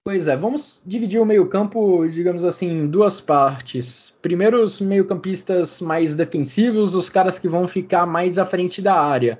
[0.05, 4.15] Pois é, vamos dividir o meio-campo, digamos assim, em duas partes.
[4.21, 9.39] Primeiro, os meio-campistas mais defensivos, os caras que vão ficar mais à frente da área.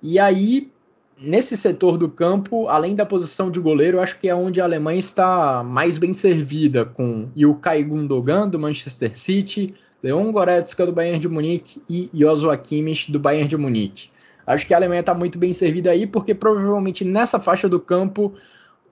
[0.00, 0.70] E aí,
[1.18, 5.00] nesse setor do campo, além da posição de goleiro, acho que é onde a Alemanha
[5.00, 11.30] está mais bem servida, com Ilkay Gundogan do Manchester City, Leon Goretzka do Bayern de
[11.30, 14.10] Munique e Joshua Kimmich do Bayern de Munique.
[14.46, 18.34] Acho que a Alemanha está muito bem servida aí, porque provavelmente nessa faixa do campo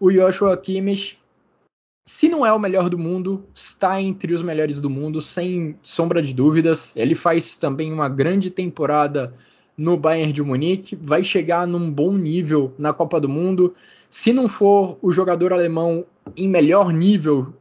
[0.01, 1.19] o Joshua Kimmich,
[2.09, 6.23] se não é o melhor do mundo, está entre os melhores do mundo, sem sombra
[6.23, 6.97] de dúvidas.
[6.97, 9.35] Ele faz também uma grande temporada
[9.77, 13.75] no Bayern de Munique, vai chegar num bom nível na Copa do Mundo.
[14.09, 17.53] Se não for o jogador alemão em melhor nível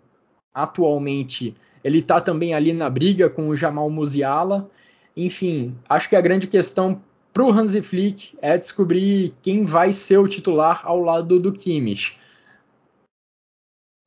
[0.53, 4.69] atualmente, ele está também ali na briga com o Jamal Musiala.
[5.15, 7.01] Enfim, acho que a grande questão
[7.33, 12.19] para o Hansi Flick é descobrir quem vai ser o titular ao lado do Kimmich.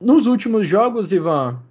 [0.01, 1.61] Nos últimos jogos, Ivan,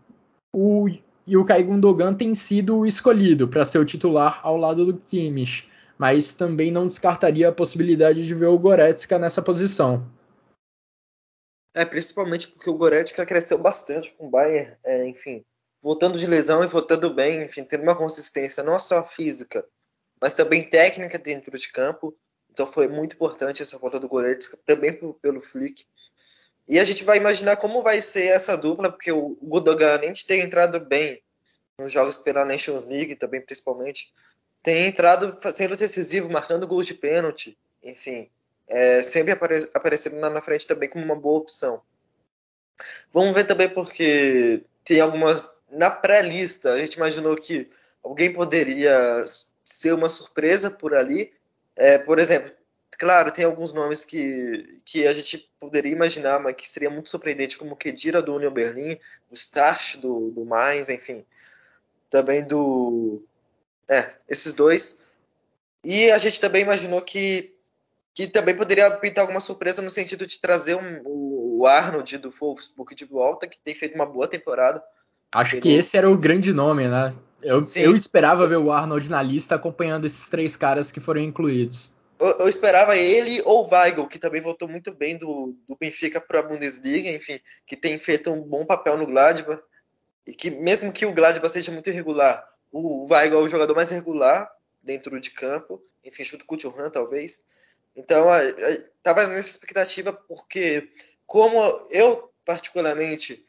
[0.52, 0.88] o
[1.26, 6.70] Ilkay Gundogan tem sido escolhido para ser o titular ao lado do Kimmich, mas também
[6.70, 10.06] não descartaria a possibilidade de ver o Goretzka nessa posição.
[11.74, 15.44] É, principalmente porque o Goretzka cresceu bastante com o Bayern, é, enfim,
[15.84, 19.62] voltando de lesão e voltando bem, enfim, tendo uma consistência não só física,
[20.18, 22.16] mas também técnica dentro de campo.
[22.50, 25.84] Então foi muito importante essa volta do Goretzka, também pelo Flick.
[26.66, 30.24] E a gente vai imaginar como vai ser essa dupla, porque o Gudogan, além de
[30.24, 31.22] ter entrado bem
[31.78, 34.10] nos jogos pela Nations League, também principalmente,
[34.62, 38.30] tem entrado sendo decisivo, marcando gols de pênalti, enfim,
[38.66, 41.82] é, sempre apare aparecendo na frente também como uma boa opção.
[43.12, 47.70] Vamos ver também porque tem algumas na pré-lista, a gente imaginou que
[48.02, 49.24] alguém poderia
[49.64, 51.32] ser uma surpresa por ali.
[51.74, 52.52] É, por exemplo,
[52.98, 57.56] claro, tem alguns nomes que, que a gente poderia imaginar, mas que seria muito surpreendente,
[57.56, 58.98] como o Kedira do Union Berlin,
[59.30, 61.24] o Starch do, do Mainz, enfim.
[62.10, 63.22] Também do.
[63.88, 65.02] É, esses dois.
[65.82, 67.54] E a gente também imaginou que,
[68.14, 72.94] que também poderia pintar alguma surpresa no sentido de trazer um, o Arnold do Wolfsburg
[72.94, 74.82] de volta, que tem feito uma boa temporada.
[75.32, 77.14] Acho que esse era o grande nome, né?
[77.42, 81.92] Eu, eu, esperava ver o Arnold na lista acompanhando esses três caras que foram incluídos.
[82.18, 86.20] Eu, eu esperava ele ou o Weigl, que também voltou muito bem do, do Benfica
[86.20, 89.62] para a Bundesliga, enfim, que tem feito um bom papel no Gladbach.
[90.26, 93.90] E que mesmo que o Gladbach seja muito irregular, o Weigl é o jogador mais
[93.90, 94.50] regular
[94.82, 97.42] dentro de campo, enfim, chuto com o Churran, talvez.
[97.94, 98.26] Então,
[98.96, 100.90] estava nessa expectativa porque,
[101.26, 101.60] como
[101.90, 103.44] eu particularmente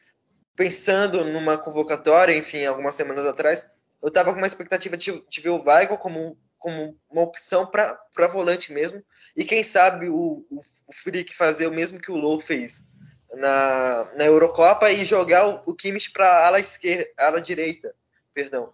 [0.56, 5.50] pensando numa convocatória, enfim, algumas semanas atrás, eu estava com uma expectativa de, de, ver
[5.50, 9.02] o Weigl como, como uma opção para volante mesmo,
[9.36, 12.90] e quem sabe o, o, o Frick fazer o mesmo que o Low fez
[13.34, 17.94] na, na Eurocopa e jogar o, o Kimmich para ala esquerda, ala direita,
[18.32, 18.72] perdão.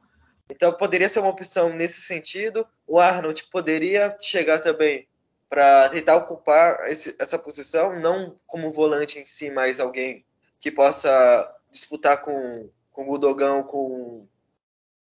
[0.49, 2.67] Então poderia ser uma opção nesse sentido.
[2.87, 5.09] O Arnold poderia chegar também
[5.49, 10.25] para tentar ocupar esse, essa posição, não como volante em si, mas alguém
[10.61, 14.27] que possa disputar com, com Gudogan, com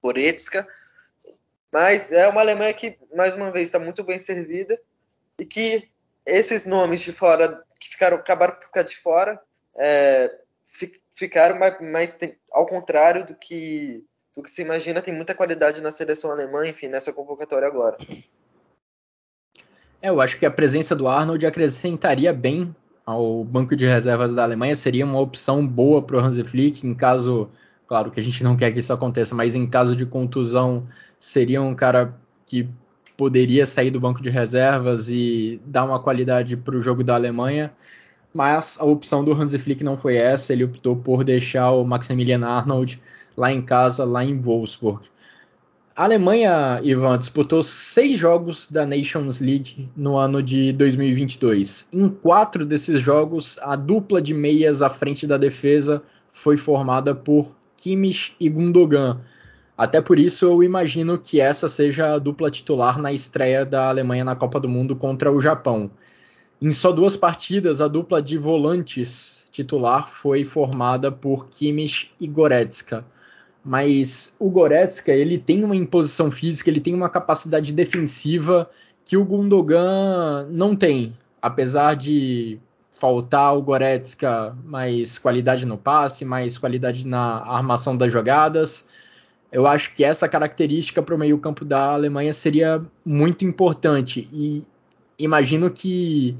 [0.02, 0.66] Goretzka.
[1.72, 4.80] Mas é uma Alemanha que, mais uma vez, está muito bem servida
[5.38, 5.90] e que
[6.26, 9.42] esses nomes de fora, que ficaram, acabaram por ficar de fora,
[9.76, 10.34] é,
[11.14, 12.20] ficaram mais, mais,
[12.52, 15.02] ao contrário do que do que se imagina.
[15.02, 17.98] Tem muita qualidade na seleção alemã, enfim, nessa convocatória agora.
[20.02, 22.76] É, eu acho que a presença do Arnold acrescentaria bem
[23.06, 26.94] ao banco de reservas da Alemanha, seria uma opção boa para o Hansi Flick, em
[26.94, 27.50] caso,
[27.88, 30.88] claro que a gente não quer que isso aconteça, mas em caso de contusão,
[31.20, 32.68] seria um cara que
[33.18, 37.72] poderia sair do banco de reservas e dar uma qualidade para o jogo da Alemanha.
[38.34, 42.46] Mas a opção do Hansi Flick não foi essa, ele optou por deixar o Maximilian
[42.46, 43.02] Arnold
[43.36, 45.08] lá em casa, lá em Wolfsburg.
[45.94, 51.90] A Alemanha, Ivan, disputou seis jogos da Nations League no ano de 2022.
[51.92, 57.58] Em quatro desses jogos, a dupla de meias à frente da defesa foi formada por
[57.76, 59.20] Kimmich e Gundogan.
[59.78, 64.24] Até por isso, eu imagino que essa seja a dupla titular na estreia da Alemanha
[64.24, 65.92] na Copa do Mundo contra o Japão.
[66.62, 73.04] Em só duas partidas, a dupla de volantes titular foi formada por Kimmich e Goretzka
[73.64, 78.70] mas o Goretzka ele tem uma imposição física, ele tem uma capacidade defensiva
[79.06, 82.60] que o Gundogan não tem, apesar de
[82.92, 88.88] faltar ao Goretzka mais qualidade no passe, mais qualidade na armação das jogadas.
[89.52, 94.64] Eu acho que essa característica para o meio-campo da Alemanha seria muito importante e
[95.20, 96.36] imagino que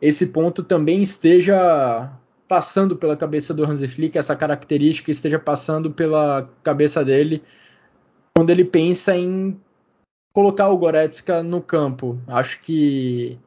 [0.00, 2.10] esse ponto também esteja
[2.48, 7.42] passando pela cabeça do Hansi Flick, essa característica esteja passando pela cabeça dele
[8.34, 9.60] quando ele pensa em
[10.32, 12.18] colocar o Goretzka no campo.
[12.26, 13.38] Acho que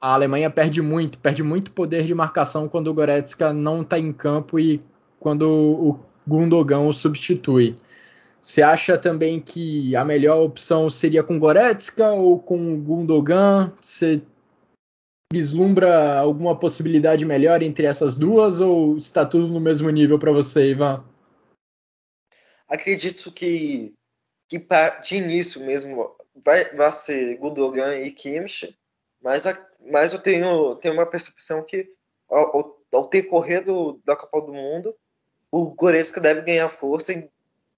[0.00, 4.12] a Alemanha perde muito, perde muito poder de marcação quando o Goretzka não está em
[4.12, 4.82] campo e
[5.20, 7.76] quando o Gundogan o substitui.
[8.42, 13.70] Você acha também que a melhor opção seria com Goretzka ou com Gundogan?
[13.80, 14.22] Você
[15.32, 20.70] vislumbra alguma possibilidade melhor entre essas duas ou está tudo no mesmo nível para você,
[20.70, 21.04] Ivan?
[22.66, 23.94] Acredito que,
[24.48, 24.58] que
[25.02, 28.78] de início mesmo vai, vai ser Gudogan e Kimmich,
[29.22, 29.44] mas,
[29.90, 31.90] mas eu tenho, tenho uma percepção que
[32.28, 34.94] ao, ao decorrer do, da Copa do Mundo,
[35.50, 37.28] o Goretzka deve ganhar força e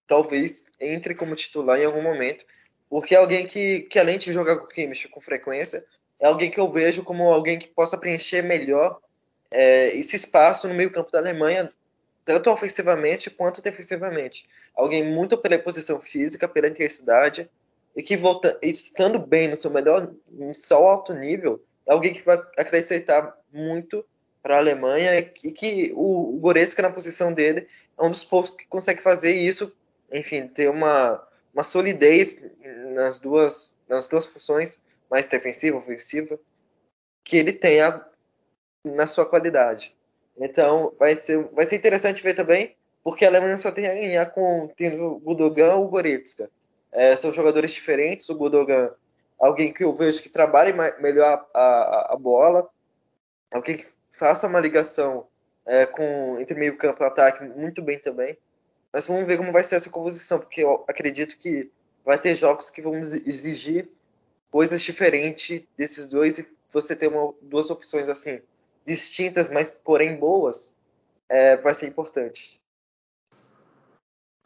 [0.06, 2.44] talvez entre como titular em algum momento,
[2.88, 5.84] porque é alguém que, que além de jogar com o Kimmich com frequência,
[6.20, 9.00] é alguém que eu vejo como alguém que possa preencher melhor
[9.50, 11.72] é, esse espaço no meio campo da Alemanha,
[12.24, 14.46] tanto ofensivamente quanto defensivamente.
[14.76, 17.50] Alguém muito pela posição física, pela intensidade,
[17.96, 22.24] e que volta, estando bem no seu melhor, no seu alto nível, é alguém que
[22.24, 24.04] vai acrescentar muito
[24.42, 27.66] para a Alemanha e que o, o Goretzka na posição dele
[27.98, 29.74] é um dos poucos que consegue fazer isso,
[30.12, 32.48] enfim, ter uma, uma solidez
[32.94, 36.38] nas duas, nas duas funções mais defensiva, ofensiva,
[37.24, 38.04] que ele tenha
[38.84, 39.94] na sua qualidade.
[40.38, 44.26] Então, vai ser, vai ser interessante ver também, porque a Alemanha só tem a ganhar
[44.26, 46.50] com tendo o Gudogan ou o Goretzka.
[46.92, 48.90] É, são jogadores diferentes, o Gudogan,
[49.38, 52.68] alguém que eu vejo que trabalhe melhor a, a, a bola,
[53.50, 55.26] alguém que faça uma ligação
[55.66, 58.36] é, com entre meio campo e ataque muito bem também.
[58.92, 61.70] Mas vamos ver como vai ser essa composição, porque eu acredito que
[62.04, 63.88] vai ter jogos que vão exigir
[64.50, 68.40] coisas diferentes desses dois e você ter uma, duas opções assim
[68.86, 70.76] distintas, mas porém boas,
[71.28, 72.58] é, vai ser importante.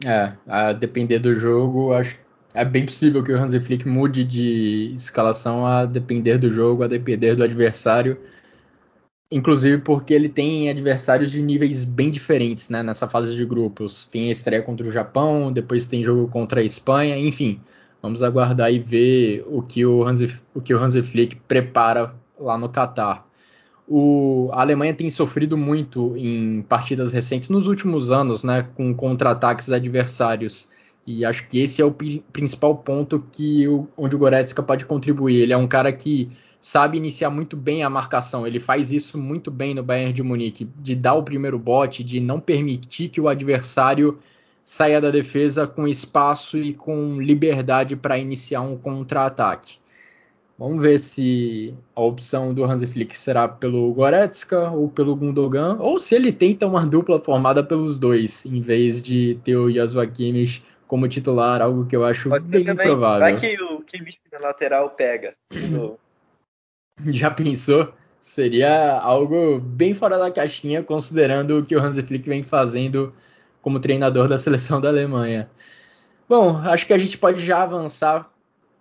[0.03, 2.19] É, a depender do jogo, acho
[2.55, 6.87] é bem possível que o Hansi Flick mude de escalação a depender do jogo, a
[6.87, 8.17] depender do adversário.
[9.29, 14.05] Inclusive porque ele tem adversários de níveis bem diferentes né, nessa fase de grupos.
[14.05, 17.59] Tem a estreia contra o Japão, depois tem jogo contra a Espanha, enfim.
[18.05, 22.69] Vamos aguardar e ver o que o Hansi, o que o Flick prepara lá no
[22.69, 23.27] Catar.
[23.87, 29.71] O, a Alemanha tem sofrido muito em partidas recentes nos últimos anos, né, com contra-ataques
[29.71, 30.69] adversários.
[31.03, 31.91] E acho que esse é o
[32.31, 35.41] principal ponto que o, onde o Goretzka pode contribuir.
[35.41, 36.29] Ele é um cara que
[36.61, 38.45] sabe iniciar muito bem a marcação.
[38.45, 42.19] Ele faz isso muito bem no Bayern de Munique, de dar o primeiro bote, de
[42.19, 44.19] não permitir que o adversário
[44.65, 49.77] saia da defesa com espaço e com liberdade para iniciar um contra-ataque.
[50.57, 55.99] Vamos ver se a opção do Hansi Flick será pelo Goretzka ou pelo Gundogan, ou
[55.99, 60.63] se ele tenta uma dupla formada pelos dois, em vez de ter o Joshua Kimmich
[60.87, 62.85] como titular, algo que eu acho Pode bem também.
[62.85, 63.19] improvável.
[63.19, 65.35] Vai que o Kimmich na lateral pega.
[67.07, 67.93] Já pensou?
[68.21, 73.13] Seria algo bem fora da caixinha, considerando o que o Hansi Flick vem fazendo
[73.65, 75.49] como treinador da seleção da Alemanha.
[76.29, 78.31] Bom, acho que a gente pode já avançar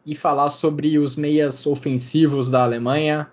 [0.04, 3.26] e falar sobre os meias ofensivos da Alemanha.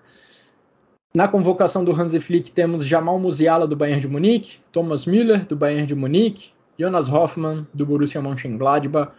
[1.14, 5.54] Na convocação do Hansi Flick temos Jamal Musiala do Bayern de Munique, Thomas Müller do
[5.54, 9.14] Bayern de Munique, Jonas Hoffmann, do Borussia Mönchengladbach,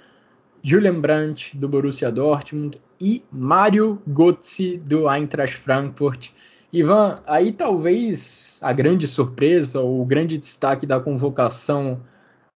[0.64, 6.32] Julian Brandt, do Borussia Dortmund e Mário Götze, do Eintracht Frankfurt.
[6.72, 12.02] Ivan, aí talvez a grande surpresa ou o grande destaque da convocação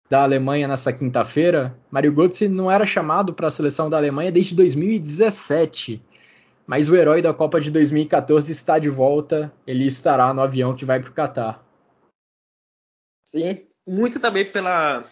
[0.08, 4.54] da Alemanha nessa quinta-feira, Mário Götze não era chamado para a seleção da Alemanha desde
[4.54, 6.02] 2017,
[6.66, 10.84] mas o herói da Copa de 2014 está de volta, ele estará no avião que
[10.84, 11.64] vai para o Catar.
[13.28, 15.04] Sim, muito também pela,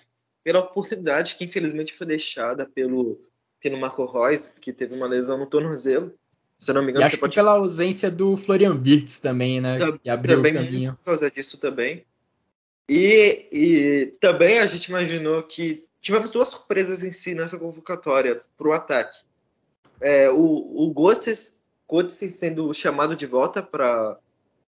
[0.45, 3.21] pela oportunidade que infelizmente foi deixada pelo,
[3.61, 6.15] pelo Marco Reus, que teve uma lesão no tornozelo.
[6.57, 7.35] Se eu não me engano, e acho você pode...
[7.35, 9.77] pela ausência do Florian Wirtz também, né?
[10.01, 10.95] que abriu também o caminho.
[10.95, 12.07] Por causa disso também.
[12.89, 18.69] E, e também a gente imaginou que tivemos duas surpresas em si nessa convocatória para
[18.69, 19.19] o ataque.
[20.01, 20.95] É, o o
[21.91, 24.19] Götze sendo chamado de volta para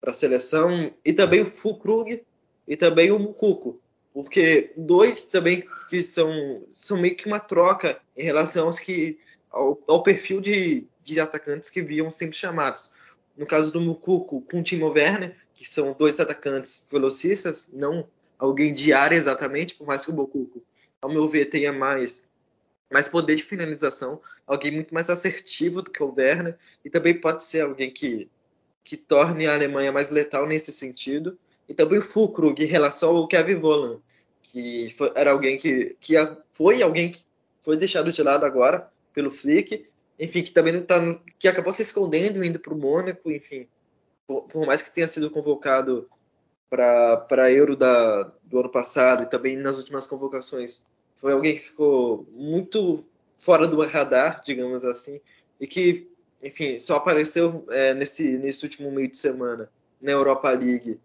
[0.02, 2.22] a seleção e também o Fulkrug
[2.66, 3.80] e também o Mucuco,
[4.12, 9.18] porque dois também que são, são meio que uma troca em relação aos que,
[9.50, 12.90] ao, ao perfil de, de atacantes que viam sempre chamados.
[13.36, 18.08] No caso do Mucuco com o Timo Werner, que são dois atacantes velocistas, não
[18.38, 20.62] alguém de área exatamente, por mais que o Mucuco,
[21.02, 22.30] ao meu ver, tenha mais,
[22.90, 27.44] mais poder de finalização, alguém muito mais assertivo do que o Werner, e também pode
[27.44, 28.26] ser alguém que,
[28.82, 31.38] que torne a Alemanha mais letal nesse sentido.
[31.68, 34.00] E também o Fulkrug em relação ao Kevin Volland,
[34.42, 36.14] que foi, era alguém que, que
[36.54, 37.20] foi alguém que
[37.62, 39.86] foi deixado de lado agora pelo Flick,
[40.18, 43.68] enfim, que também não tá, que acabou se escondendo indo para o Mônaco, enfim,
[44.38, 46.08] por, mais que tenha sido convocado
[46.68, 50.84] para a Euro da, do ano passado e também nas últimas convocações,
[51.16, 53.04] foi alguém que ficou muito
[53.36, 55.20] fora do radar, digamos assim,
[55.60, 56.08] e que,
[56.42, 59.68] enfim, só apareceu é, nesse, nesse último meio de semana
[60.00, 61.00] na Europa League,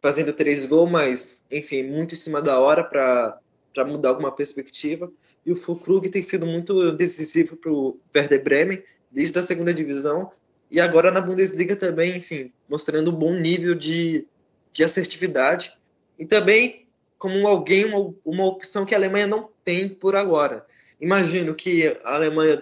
[0.00, 3.40] fazendo três gols, mas, enfim, muito em cima da hora para
[3.86, 5.10] mudar alguma perspectiva.
[5.44, 10.30] E o Fulkrug tem sido muito decisivo para o Werder Bremen, desde a segunda divisão,
[10.72, 14.26] e agora na Bundesliga também, enfim, mostrando um bom nível de,
[14.72, 15.76] de assertividade.
[16.18, 16.86] E também
[17.18, 20.66] como alguém, uma, uma opção que a Alemanha não tem por agora.
[20.98, 22.56] Imagino que a Alemanha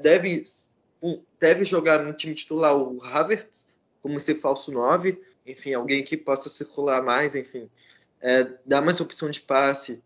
[0.00, 0.44] deve,
[1.40, 3.70] deve jogar no time titular o Havertz,
[4.02, 7.68] como esse falso 9, enfim, alguém que possa circular mais, enfim,
[8.20, 10.02] é, dar mais opção de passe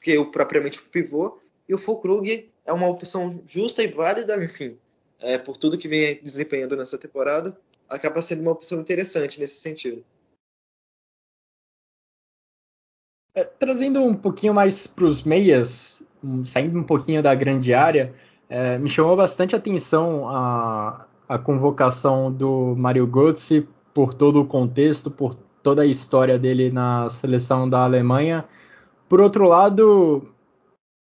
[0.00, 4.78] que o propriamente o pivô, e o Fulkrug é uma opção justa e válida, enfim,
[5.20, 7.58] é, por tudo que vem desempenhando nessa temporada,
[7.88, 10.04] acaba sendo uma opção interessante nesse sentido.
[13.34, 16.02] É, trazendo um pouquinho mais para os meias,
[16.44, 18.14] saindo um pouquinho da grande área,
[18.48, 25.10] é, me chamou bastante atenção a, a convocação do Mario Götze por todo o contexto,
[25.10, 28.44] por toda a história dele na seleção da Alemanha.
[29.08, 30.28] Por outro lado,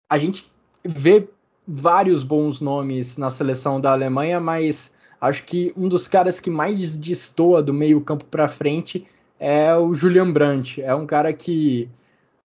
[0.10, 0.52] a gente
[0.84, 1.28] vê
[1.68, 6.98] vários bons nomes na seleção da Alemanha, mas acho que um dos caras que mais
[6.98, 9.06] destoa do meio-campo para frente
[9.40, 10.82] é o Julian Brandt.
[10.82, 11.90] É um cara que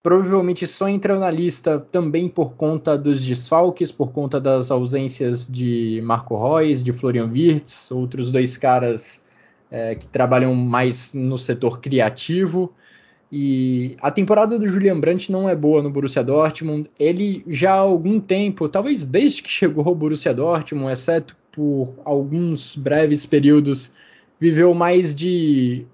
[0.02, 6.00] provavelmente só entra na lista também por conta dos desfalques, por conta das ausências de
[6.02, 9.22] Marco Reus, de Florian Wirtz, outros dois caras
[9.70, 12.72] é, que trabalham mais no setor criativo.
[13.32, 16.90] E a temporada do Julian Brandt não é boa no Borussia Dortmund.
[16.98, 22.74] Ele já há algum tempo, talvez desde que chegou ao Borussia Dortmund, exceto por alguns
[22.76, 23.94] breves períodos,
[24.38, 25.86] viveu mais de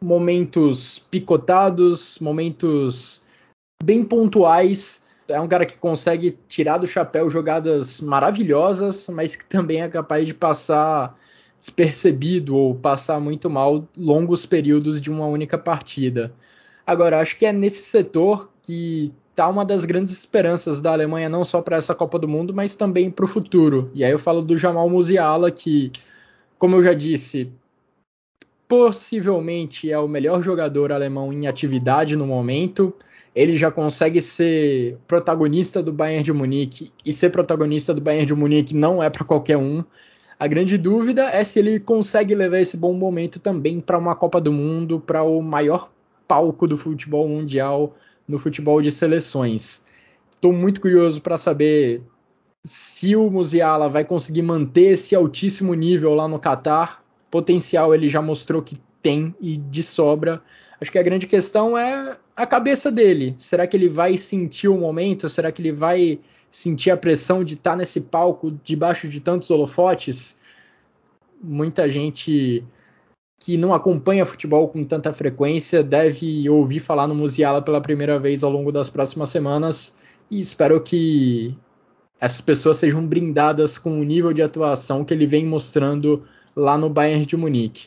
[0.00, 3.22] momentos picotados, momentos
[3.82, 5.04] bem pontuais.
[5.28, 10.26] É um cara que consegue tirar do chapéu jogadas maravilhosas, mas que também é capaz
[10.26, 11.18] de passar
[11.58, 16.32] despercebido ou passar muito mal longos períodos de uma única partida.
[16.88, 21.44] Agora, acho que é nesse setor que está uma das grandes esperanças da Alemanha, não
[21.44, 23.90] só para essa Copa do Mundo, mas também para o futuro.
[23.92, 25.92] E aí eu falo do Jamal Musiala, que,
[26.56, 27.52] como eu já disse,
[28.66, 32.94] possivelmente é o melhor jogador alemão em atividade no momento.
[33.34, 38.34] Ele já consegue ser protagonista do Bayern de Munique e ser protagonista do Bayern de
[38.34, 39.84] Munique não é para qualquer um.
[40.40, 44.40] A grande dúvida é se ele consegue levar esse bom momento também para uma Copa
[44.40, 45.90] do Mundo, para o maior
[46.28, 47.96] palco do futebol mundial
[48.28, 49.84] no futebol de seleções.
[50.30, 52.02] Estou muito curioso para saber
[52.62, 57.02] se o Musiala vai conseguir manter esse altíssimo nível lá no Catar.
[57.30, 60.42] Potencial ele já mostrou que tem e de sobra.
[60.80, 63.34] Acho que a grande questão é a cabeça dele.
[63.38, 65.28] Será que ele vai sentir o momento?
[65.28, 66.20] Será que ele vai
[66.50, 70.38] sentir a pressão de estar tá nesse palco debaixo de tantos holofotes?
[71.42, 72.64] Muita gente
[73.38, 78.42] que não acompanha futebol com tanta frequência deve ouvir falar no Musiala pela primeira vez
[78.42, 79.96] ao longo das próximas semanas
[80.30, 81.56] e espero que
[82.20, 86.24] essas pessoas sejam brindadas com o nível de atuação que ele vem mostrando
[86.54, 87.86] lá no Bayern de Munique.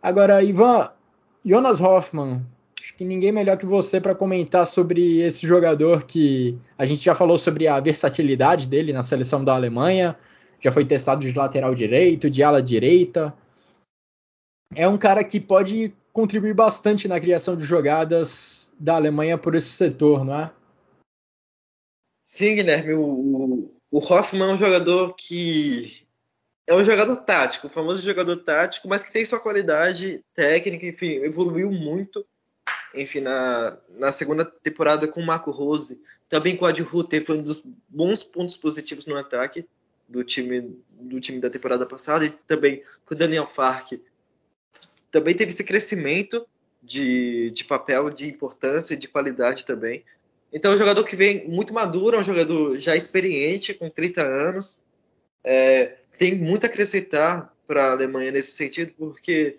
[0.00, 0.88] Agora, Ivan,
[1.44, 2.46] Jonas Hoffmann,
[2.80, 7.14] acho que ninguém melhor que você para comentar sobre esse jogador que a gente já
[7.14, 10.16] falou sobre a versatilidade dele na seleção da Alemanha,
[10.60, 13.34] já foi testado de lateral direito, de ala direita,
[14.74, 19.68] é um cara que pode contribuir bastante na criação de jogadas da Alemanha por esse
[19.68, 20.52] setor, não é?
[22.24, 22.94] Sim, Guilherme.
[22.94, 26.06] O, o Hoffman é um jogador que
[26.66, 31.22] é um jogador tático, o famoso jogador tático, mas que tem sua qualidade técnica, enfim,
[31.22, 32.26] evoluiu muito.
[32.92, 37.38] Enfim, na, na segunda temporada com o Marco Rose, também com o Adi Rutter, foi
[37.38, 39.66] um dos bons pontos positivos no ataque
[40.08, 43.92] do time do time da temporada passada e também com o Daniel Fark
[45.10, 46.46] também teve esse crescimento
[46.82, 50.04] de, de papel, de importância e de qualidade também.
[50.52, 54.22] Então é um jogador que vem muito maduro, é um jogador já experiente, com 30
[54.22, 54.82] anos.
[55.42, 59.58] É, tem muito a acrescentar para a Alemanha nesse sentido, porque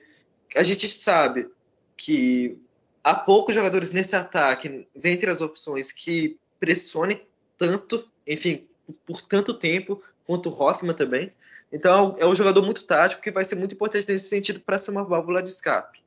[0.56, 1.48] a gente sabe
[1.96, 2.58] que
[3.04, 7.22] há poucos jogadores nesse ataque, dentre as opções, que pressionem
[7.58, 8.68] tanto, enfim,
[9.06, 11.32] por tanto tempo, quanto o Hoffman também.
[11.72, 14.92] Então é um jogador muito tático que vai ser muito importante nesse sentido para ser
[14.92, 16.00] uma válvula de escape.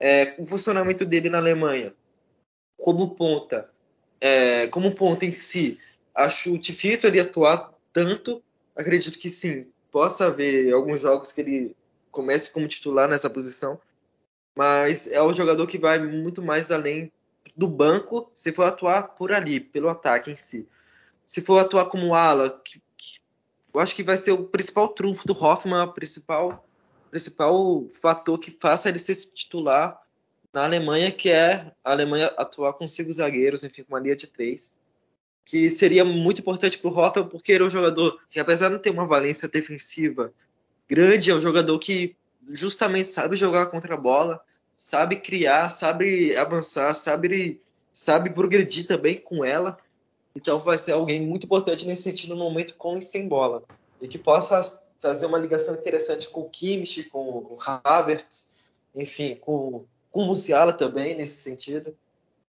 [0.00, 1.94] É, o funcionamento dele na Alemanha,
[2.76, 3.68] como ponta,
[4.20, 5.78] é, como ponta em si,
[6.14, 8.42] acho difícil ele atuar tanto.
[8.74, 11.76] Acredito que sim, possa haver alguns jogos que ele
[12.10, 13.78] comece como titular nessa posição,
[14.54, 17.12] mas é um jogador que vai muito mais além
[17.56, 20.68] do banco se for atuar por ali, pelo ataque em si.
[21.24, 22.80] Se for atuar como ala, que
[23.76, 26.66] eu acho que vai ser o principal trunfo do Hoffman, o principal,
[27.10, 30.00] principal fator que faça ele ser titular
[30.50, 34.28] na Alemanha, que é a Alemanha atuar com cinco zagueiros, enfim, com uma linha de
[34.28, 34.78] três,
[35.44, 38.74] que seria muito importante para o Hoffman, porque ele é um jogador que, apesar de
[38.76, 40.32] não ter uma valência defensiva
[40.88, 42.16] grande, é um jogador que
[42.48, 44.40] justamente sabe jogar contra a bola,
[44.78, 47.60] sabe criar, sabe avançar, sabe,
[47.92, 49.76] sabe progredir também com ela.
[50.36, 53.62] Então vai ser alguém muito importante nesse sentido no momento com e sem bola.
[54.02, 54.60] E que possa
[55.00, 58.54] fazer uma ligação interessante com o Kimmich, com o Havertz,
[58.94, 61.96] enfim, com, com o Musiala também nesse sentido.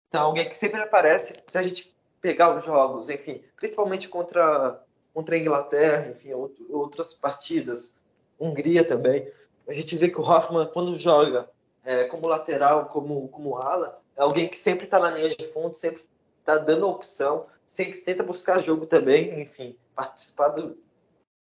[0.09, 4.83] Então alguém que sempre aparece, se a gente pegar os jogos, enfim, principalmente contra,
[5.15, 6.33] contra a Inglaterra, enfim,
[6.71, 8.01] outras partidas,
[8.41, 9.31] Hungria também,
[9.69, 11.49] a gente vê que o Hoffman, quando joga
[11.85, 15.75] é, como lateral, como, como ala, é alguém que sempre está na linha de fundo,
[15.75, 16.03] sempre
[16.41, 17.47] está dando opção,
[17.79, 20.77] sempre tenta buscar jogo também, enfim, participar do,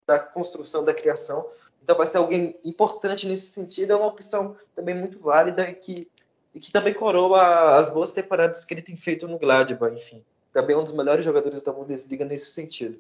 [0.06, 1.48] da construção, da criação.
[1.82, 6.08] Então vai ser alguém importante nesse sentido, é uma opção também muito válida e que,
[6.54, 10.24] e que também coroa as boas temporadas que ele tem feito no Gladbach, enfim.
[10.54, 13.00] Também é um dos melhores jogadores da Bundesliga nesse sentido.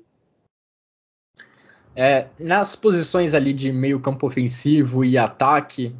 [1.96, 5.96] É, nas posições ali de meio campo ofensivo e ataque,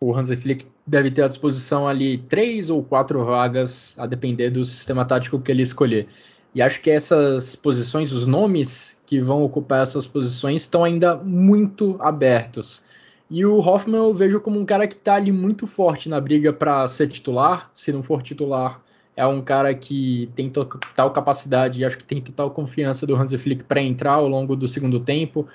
[0.00, 4.64] o Hansi Flick deve ter à disposição ali três ou quatro vagas, a depender do
[4.64, 6.08] sistema tático que ele escolher.
[6.54, 11.96] E acho que essas posições, os nomes que vão ocupar essas posições estão ainda muito
[12.00, 12.84] abertos.
[13.30, 16.52] E o Hoffman eu vejo como um cara que está ali muito forte na briga
[16.52, 17.70] para ser titular.
[17.72, 18.82] Se não for titular,
[19.16, 23.38] é um cara que tem total capacidade e acho que tem total confiança do Hansi
[23.38, 25.48] Flick para entrar ao longo do segundo tempo.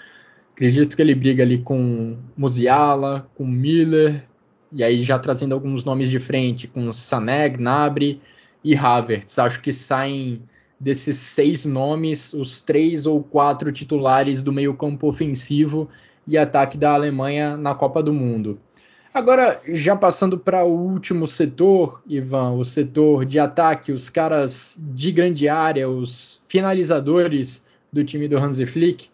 [0.54, 4.24] Acredito que ele briga ali com Musiala, com Miller,
[4.72, 8.20] e aí já trazendo alguns nomes de frente, com Sané, Gnabry
[8.64, 9.38] e Havertz.
[9.38, 10.42] Acho que saem
[10.80, 15.90] desses seis nomes, os três ou quatro titulares do meio-campo ofensivo
[16.28, 18.60] e ataque da Alemanha na Copa do Mundo.
[19.14, 25.12] Agora, já passando para o último setor, Ivan, o setor de ataque, os caras de
[25.12, 29.10] grande área, os finalizadores do time do Hansi Flick,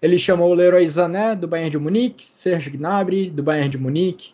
[0.00, 4.32] ele chamou o Leroy Sané do Bayern de Munique, Serge Gnabry do Bayern de Munique,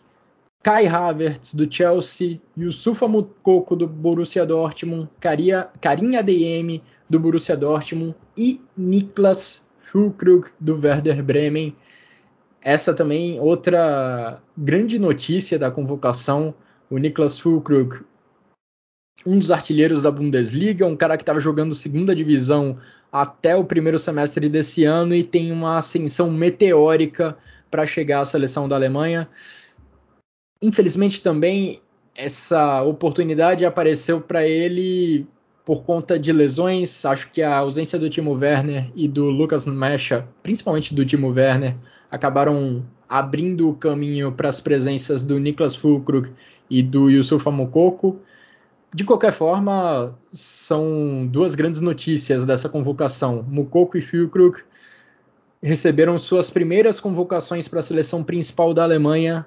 [0.61, 8.59] Kai Havertz do Chelsea, Yusufa Mukoko do Borussia Dortmund, Karim Adeyemi do Borussia Dortmund e
[8.77, 11.75] Niklas Füllkrug do Werder Bremen.
[12.61, 16.53] Essa também outra grande notícia da convocação,
[16.89, 18.01] o Niklas Füllkrug,
[19.25, 22.77] um dos artilheiros da Bundesliga, um cara que estava jogando segunda divisão
[23.09, 27.37] até o primeiro semestre desse ano e tem uma ascensão meteórica
[27.71, 29.29] para chegar à seleção da Alemanha.
[30.61, 31.79] Infelizmente também
[32.13, 35.25] essa oportunidade apareceu para ele
[35.63, 37.05] por conta de lesões.
[37.05, 41.77] Acho que a ausência do Timo Werner e do Lucas Mecha, principalmente do Timo Werner,
[42.11, 46.29] acabaram abrindo o caminho para as presenças do Niklas Fulkrug
[46.69, 48.19] e do Yusuf Mokoko.
[48.93, 53.45] De qualquer forma, são duas grandes notícias dessa convocação.
[53.47, 54.57] Mukoko e Fulkrug
[55.61, 59.45] receberam suas primeiras convocações para a seleção principal da Alemanha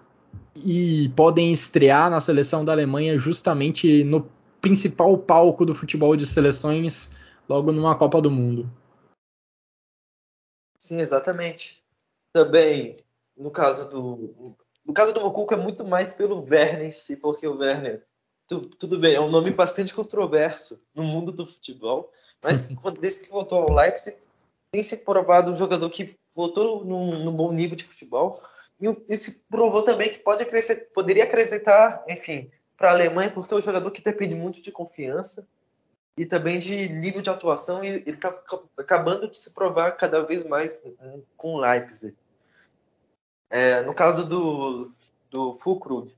[0.55, 4.28] e podem estrear na seleção da Alemanha justamente no
[4.61, 7.11] principal palco do futebol de seleções,
[7.48, 8.70] logo numa Copa do Mundo.
[10.78, 11.82] Sim, exatamente.
[12.32, 12.96] Também,
[13.36, 17.46] no caso do no caso do Mocuco é muito mais pelo Werner em si, porque
[17.46, 18.05] o Werner,
[18.48, 22.11] tu, tudo bem, é um nome bastante controverso no mundo do futebol,
[22.42, 22.68] mas
[23.00, 24.16] desde que voltou ao Leipzig,
[24.72, 28.42] tem se provado um jogador que voltou num, num bom nível de futebol,
[29.09, 33.57] e, se provou também que pode acrescentar, poderia acrescentar, enfim, para a Alemanha, porque é
[33.57, 35.47] um jogador que depende muito de confiança
[36.16, 38.28] e também de nível de atuação, e ele está
[38.76, 40.78] acabando de se provar cada vez mais
[41.37, 42.16] com o Leipzig.
[43.49, 44.91] É, no caso do,
[45.30, 46.12] do Fulkrug,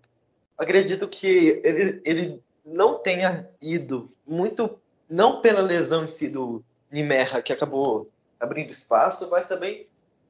[0.57, 7.43] acredito que ele, ele não tenha ido muito, não pela lesão em si do Nimerra,
[7.43, 8.09] que acabou
[8.41, 9.87] abrindo espaço, mas também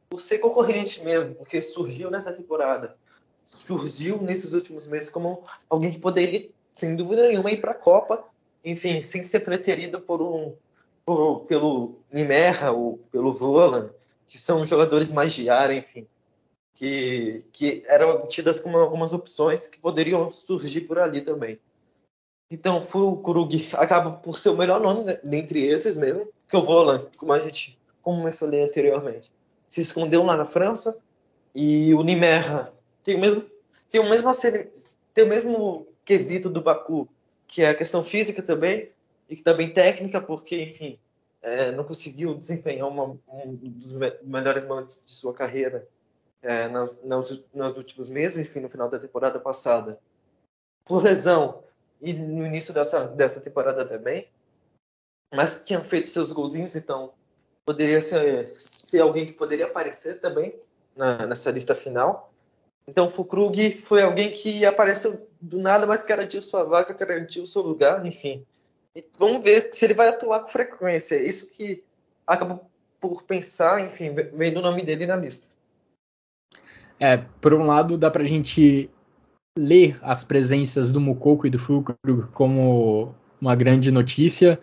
[0.09, 2.97] por ser concorrente mesmo, porque surgiu nessa temporada,
[3.45, 8.25] surgiu nesses últimos meses como alguém que poderia, sem dúvida nenhuma, ir para a Copa,
[8.65, 10.55] enfim, sem ser preterido por um
[11.05, 13.91] por, pelo Nimerra ou pelo Volan,
[14.27, 16.07] que são jogadores mais de área, enfim,
[16.75, 21.59] que, que eram tidas como algumas opções que poderiam surgir por ali também.
[22.51, 27.07] Então, Fulkrug acaba por ser o melhor nome né, dentre esses mesmo, que o Volan,
[27.17, 29.31] como a gente como mencionei anteriormente
[29.67, 30.99] se escondeu lá na França
[31.55, 32.71] e o Nimerra
[33.03, 33.45] tem o mesmo
[33.91, 34.31] tem o mesmo
[35.13, 37.09] tem o mesmo quesito do Baku
[37.47, 38.91] que é a questão física também
[39.29, 40.99] e que também técnica porque enfim
[41.43, 43.93] é, não conseguiu desempenhar uma, um dos
[44.23, 45.87] melhores momentos de sua carreira
[46.43, 49.99] é, nos, nos, últimos meses enfim no final da temporada passada.
[50.85, 51.63] Por lesão
[52.03, 54.27] e no início dessa dessa temporada também
[55.35, 57.13] mas tinha feito seus golzinhos então
[57.65, 58.53] poderia ser,
[58.95, 60.55] ser alguém que poderia aparecer também
[60.97, 62.33] na, nessa lista final.
[62.87, 68.05] Então, Fukrug foi alguém que apareceu do nada, mas garantiu sua vaga, garantiu seu lugar,
[68.07, 68.45] enfim.
[68.95, 71.17] E vamos ver se ele vai atuar com frequência.
[71.17, 71.83] É isso que
[72.25, 72.61] acaba
[73.01, 75.49] por pensar, enfim, vendo o nome dele na lista.
[77.01, 78.89] É, por um lado, dá pra gente
[79.59, 84.61] ler as presenças do Mukoko e do Fulkrug como uma grande notícia,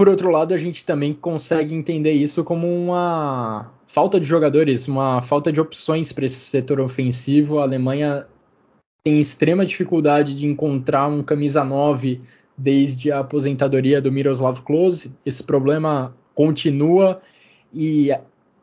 [0.00, 5.20] por outro lado, a gente também consegue entender isso como uma falta de jogadores, uma
[5.20, 7.58] falta de opções para esse setor ofensivo.
[7.58, 8.26] A Alemanha
[9.04, 12.18] tem extrema dificuldade de encontrar um camisa 9
[12.56, 15.12] desde a aposentadoria do Miroslav Klose.
[15.22, 17.20] Esse problema continua
[17.70, 18.10] e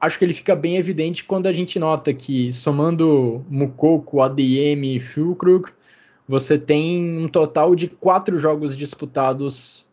[0.01, 4.99] acho que ele fica bem evidente quando a gente nota que, somando Mukoko, ADM e
[4.99, 5.69] Fulkrug,
[6.27, 9.86] você tem um total de quatro jogos disputados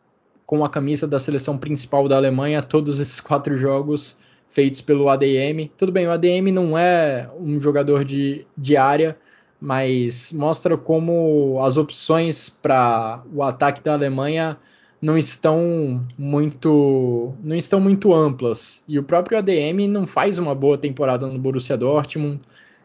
[0.46, 4.18] com a camisa da seleção principal da Alemanha, todos esses quatro jogos
[4.48, 5.70] feitos pelo ADM.
[5.76, 9.16] Tudo bem, o ADM não é um jogador de, de área,
[9.60, 14.58] mas mostra como as opções para o ataque da Alemanha
[15.00, 18.82] não estão muito não estão muito amplas.
[18.86, 22.40] E o próprio ADM não faz uma boa temporada no Borussia Dortmund.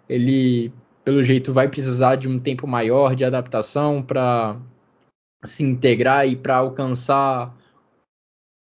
[0.07, 0.72] Ele,
[1.05, 4.57] pelo jeito, vai precisar de um tempo maior de adaptação para
[5.44, 7.56] se integrar e para alcançar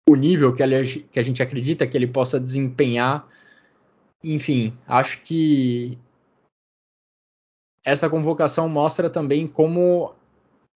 [0.09, 3.27] o nível que, ele, que a gente acredita que ele possa desempenhar.
[4.23, 5.97] Enfim, acho que
[7.83, 10.13] essa convocação mostra também como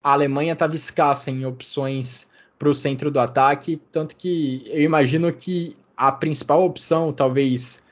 [0.03, 5.33] a Alemanha estava escassa em opções para o centro do ataque, tanto que eu imagino
[5.33, 7.85] que a principal opção, talvez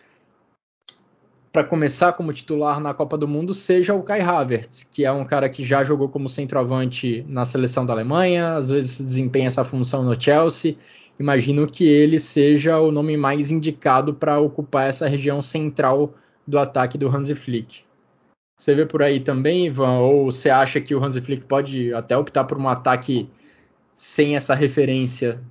[1.52, 5.24] para começar como titular na Copa do Mundo seja o Kai Havertz, que é um
[5.24, 10.04] cara que já jogou como centroavante na seleção da Alemanha, às vezes desempenha essa função
[10.04, 10.76] no Chelsea.
[11.18, 16.14] Imagino que ele seja o nome mais indicado para ocupar essa região central
[16.46, 17.84] do ataque do Hansi Flick.
[18.56, 19.98] Você vê por aí também, Ivan?
[19.98, 23.28] Ou você acha que o Hansi Flick pode até optar por um ataque
[23.94, 25.42] sem essa referência?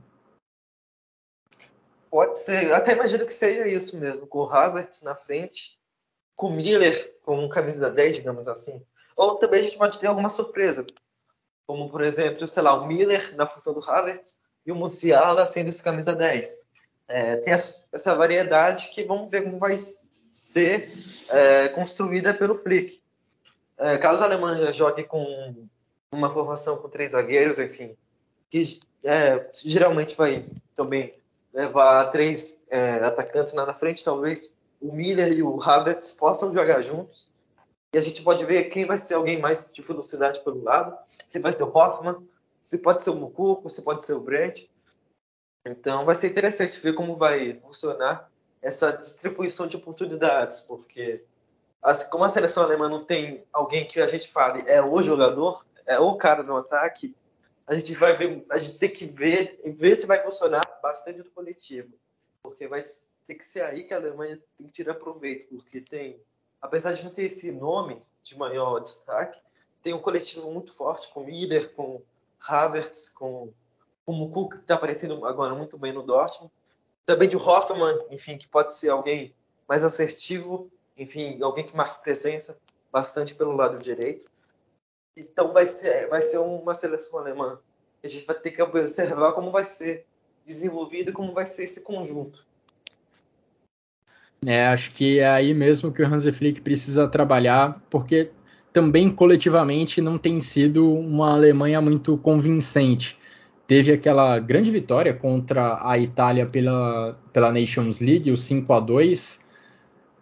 [2.10, 5.78] Pode ser, até imagino que seja isso mesmo, com o Havertz na frente
[6.40, 8.82] com Miller como camisa 10, digamos assim.
[9.14, 10.88] Ou também a gente pode ter alguma surpresa,
[11.68, 15.68] como por exemplo, sei lá, o Miller na função do Havertz e o Musiala sendo
[15.68, 16.62] esse camisa 10.
[17.10, 20.94] É, tem essa, essa, variedade que vamos ver como vai ser
[21.28, 23.02] é, construída pelo Flick.
[23.78, 25.68] É, caso a Alemanha jogue com
[26.10, 27.98] uma formação com três zagueiros, enfim,
[28.50, 31.14] que é, geralmente vai também
[31.54, 36.82] levar três é, atacantes lá na frente, talvez o Miller e o Havertz possam jogar
[36.82, 37.32] juntos.
[37.93, 40.97] E a gente pode ver quem vai ser alguém mais de velocidade pelo lado.
[41.25, 42.27] Se vai ser o Hoffman,
[42.61, 44.69] se pode ser o Mucuco, se pode ser o Brandt.
[45.65, 48.30] Então vai ser interessante ver como vai funcionar
[48.61, 51.23] essa distribuição de oportunidades, porque
[52.09, 55.97] como a seleção alemã não tem alguém que a gente fale é o jogador, é
[55.99, 57.15] o cara no ataque,
[57.65, 61.32] a gente vai ver, a gente tem que ver ver se vai funcionar bastante do
[61.32, 61.93] coletivo,
[62.43, 62.84] porque vai
[63.30, 66.19] ter que ser aí que a Alemanha tem que tirar proveito, porque tem,
[66.59, 69.39] apesar de não ter esse nome de maior destaque,
[69.84, 72.01] tem um coletivo muito forte com Miller, com
[72.39, 73.53] Havertz, com,
[74.03, 76.51] com o Cook, que está aparecendo agora muito bem no Dortmund,
[77.05, 79.32] também de Hoffmann, enfim, que pode ser alguém
[79.67, 80.67] mais assertivo,
[80.97, 82.59] enfim, alguém que marque presença
[82.91, 84.25] bastante pelo lado direito.
[85.15, 87.59] Então vai ser, vai ser uma seleção alemã.
[88.03, 90.07] A gente vai ter que observar como vai ser
[90.43, 92.49] desenvolvido e como vai ser esse conjunto.
[94.46, 98.32] É, acho que é aí mesmo que o Hansi Flick precisa trabalhar, porque
[98.72, 103.18] também coletivamente não tem sido uma Alemanha muito convincente.
[103.68, 109.50] Teve aquela grande vitória contra a Itália pela, pela Nations League, o 5 a 2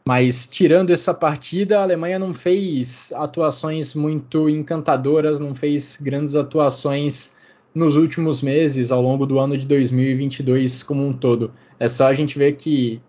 [0.08, 7.36] mas tirando essa partida, a Alemanha não fez atuações muito encantadoras, não fez grandes atuações
[7.76, 11.52] nos últimos meses, ao longo do ano de 2022 como um todo.
[11.78, 13.02] É só a gente ver que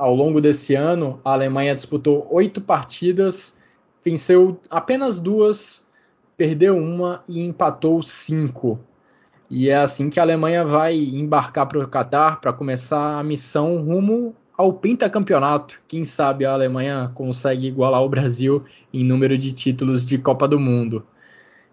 [0.00, 3.58] ao longo desse ano a Alemanha disputou oito partidas,
[4.02, 5.86] venceu apenas duas,
[6.38, 8.80] perdeu uma e empatou cinco.
[9.50, 13.76] E é assim que a Alemanha vai embarcar para o Qatar para começar a missão
[13.82, 15.82] rumo ao pentacampeonato.
[15.86, 20.58] Quem sabe a Alemanha consegue igualar o Brasil em número de títulos de Copa do
[20.58, 21.06] Mundo.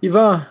[0.01, 0.45] Ivan,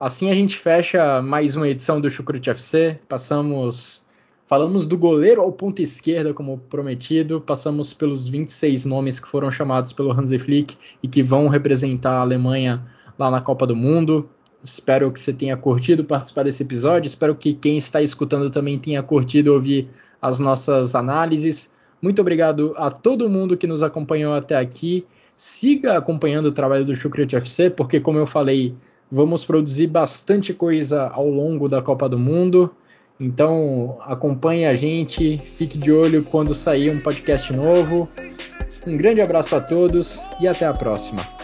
[0.00, 2.98] assim a gente fecha mais uma edição do Chucrute FC.
[3.08, 4.04] Passamos,
[4.50, 7.40] falamos do goleiro ao ponto esquerda, como prometido.
[7.40, 12.20] Passamos pelos 26 nomes que foram chamados pelo Hansi Flick e que vão representar a
[12.22, 12.84] Alemanha
[13.16, 14.28] lá na Copa do Mundo.
[14.60, 17.06] Espero que você tenha curtido participar desse episódio.
[17.06, 19.88] Espero que quem está escutando também tenha curtido ouvir
[20.20, 21.72] as nossas análises.
[22.02, 25.06] Muito obrigado a todo mundo que nos acompanhou até aqui.
[25.36, 28.74] Siga acompanhando o trabalho do Chucrute FC, porque, como eu falei,
[29.12, 32.74] vamos produzir bastante coisa ao longo da Copa do Mundo.
[33.20, 38.08] Então, acompanhe a gente, fique de olho quando sair um podcast novo.
[38.86, 41.39] Um grande abraço a todos e até a próxima.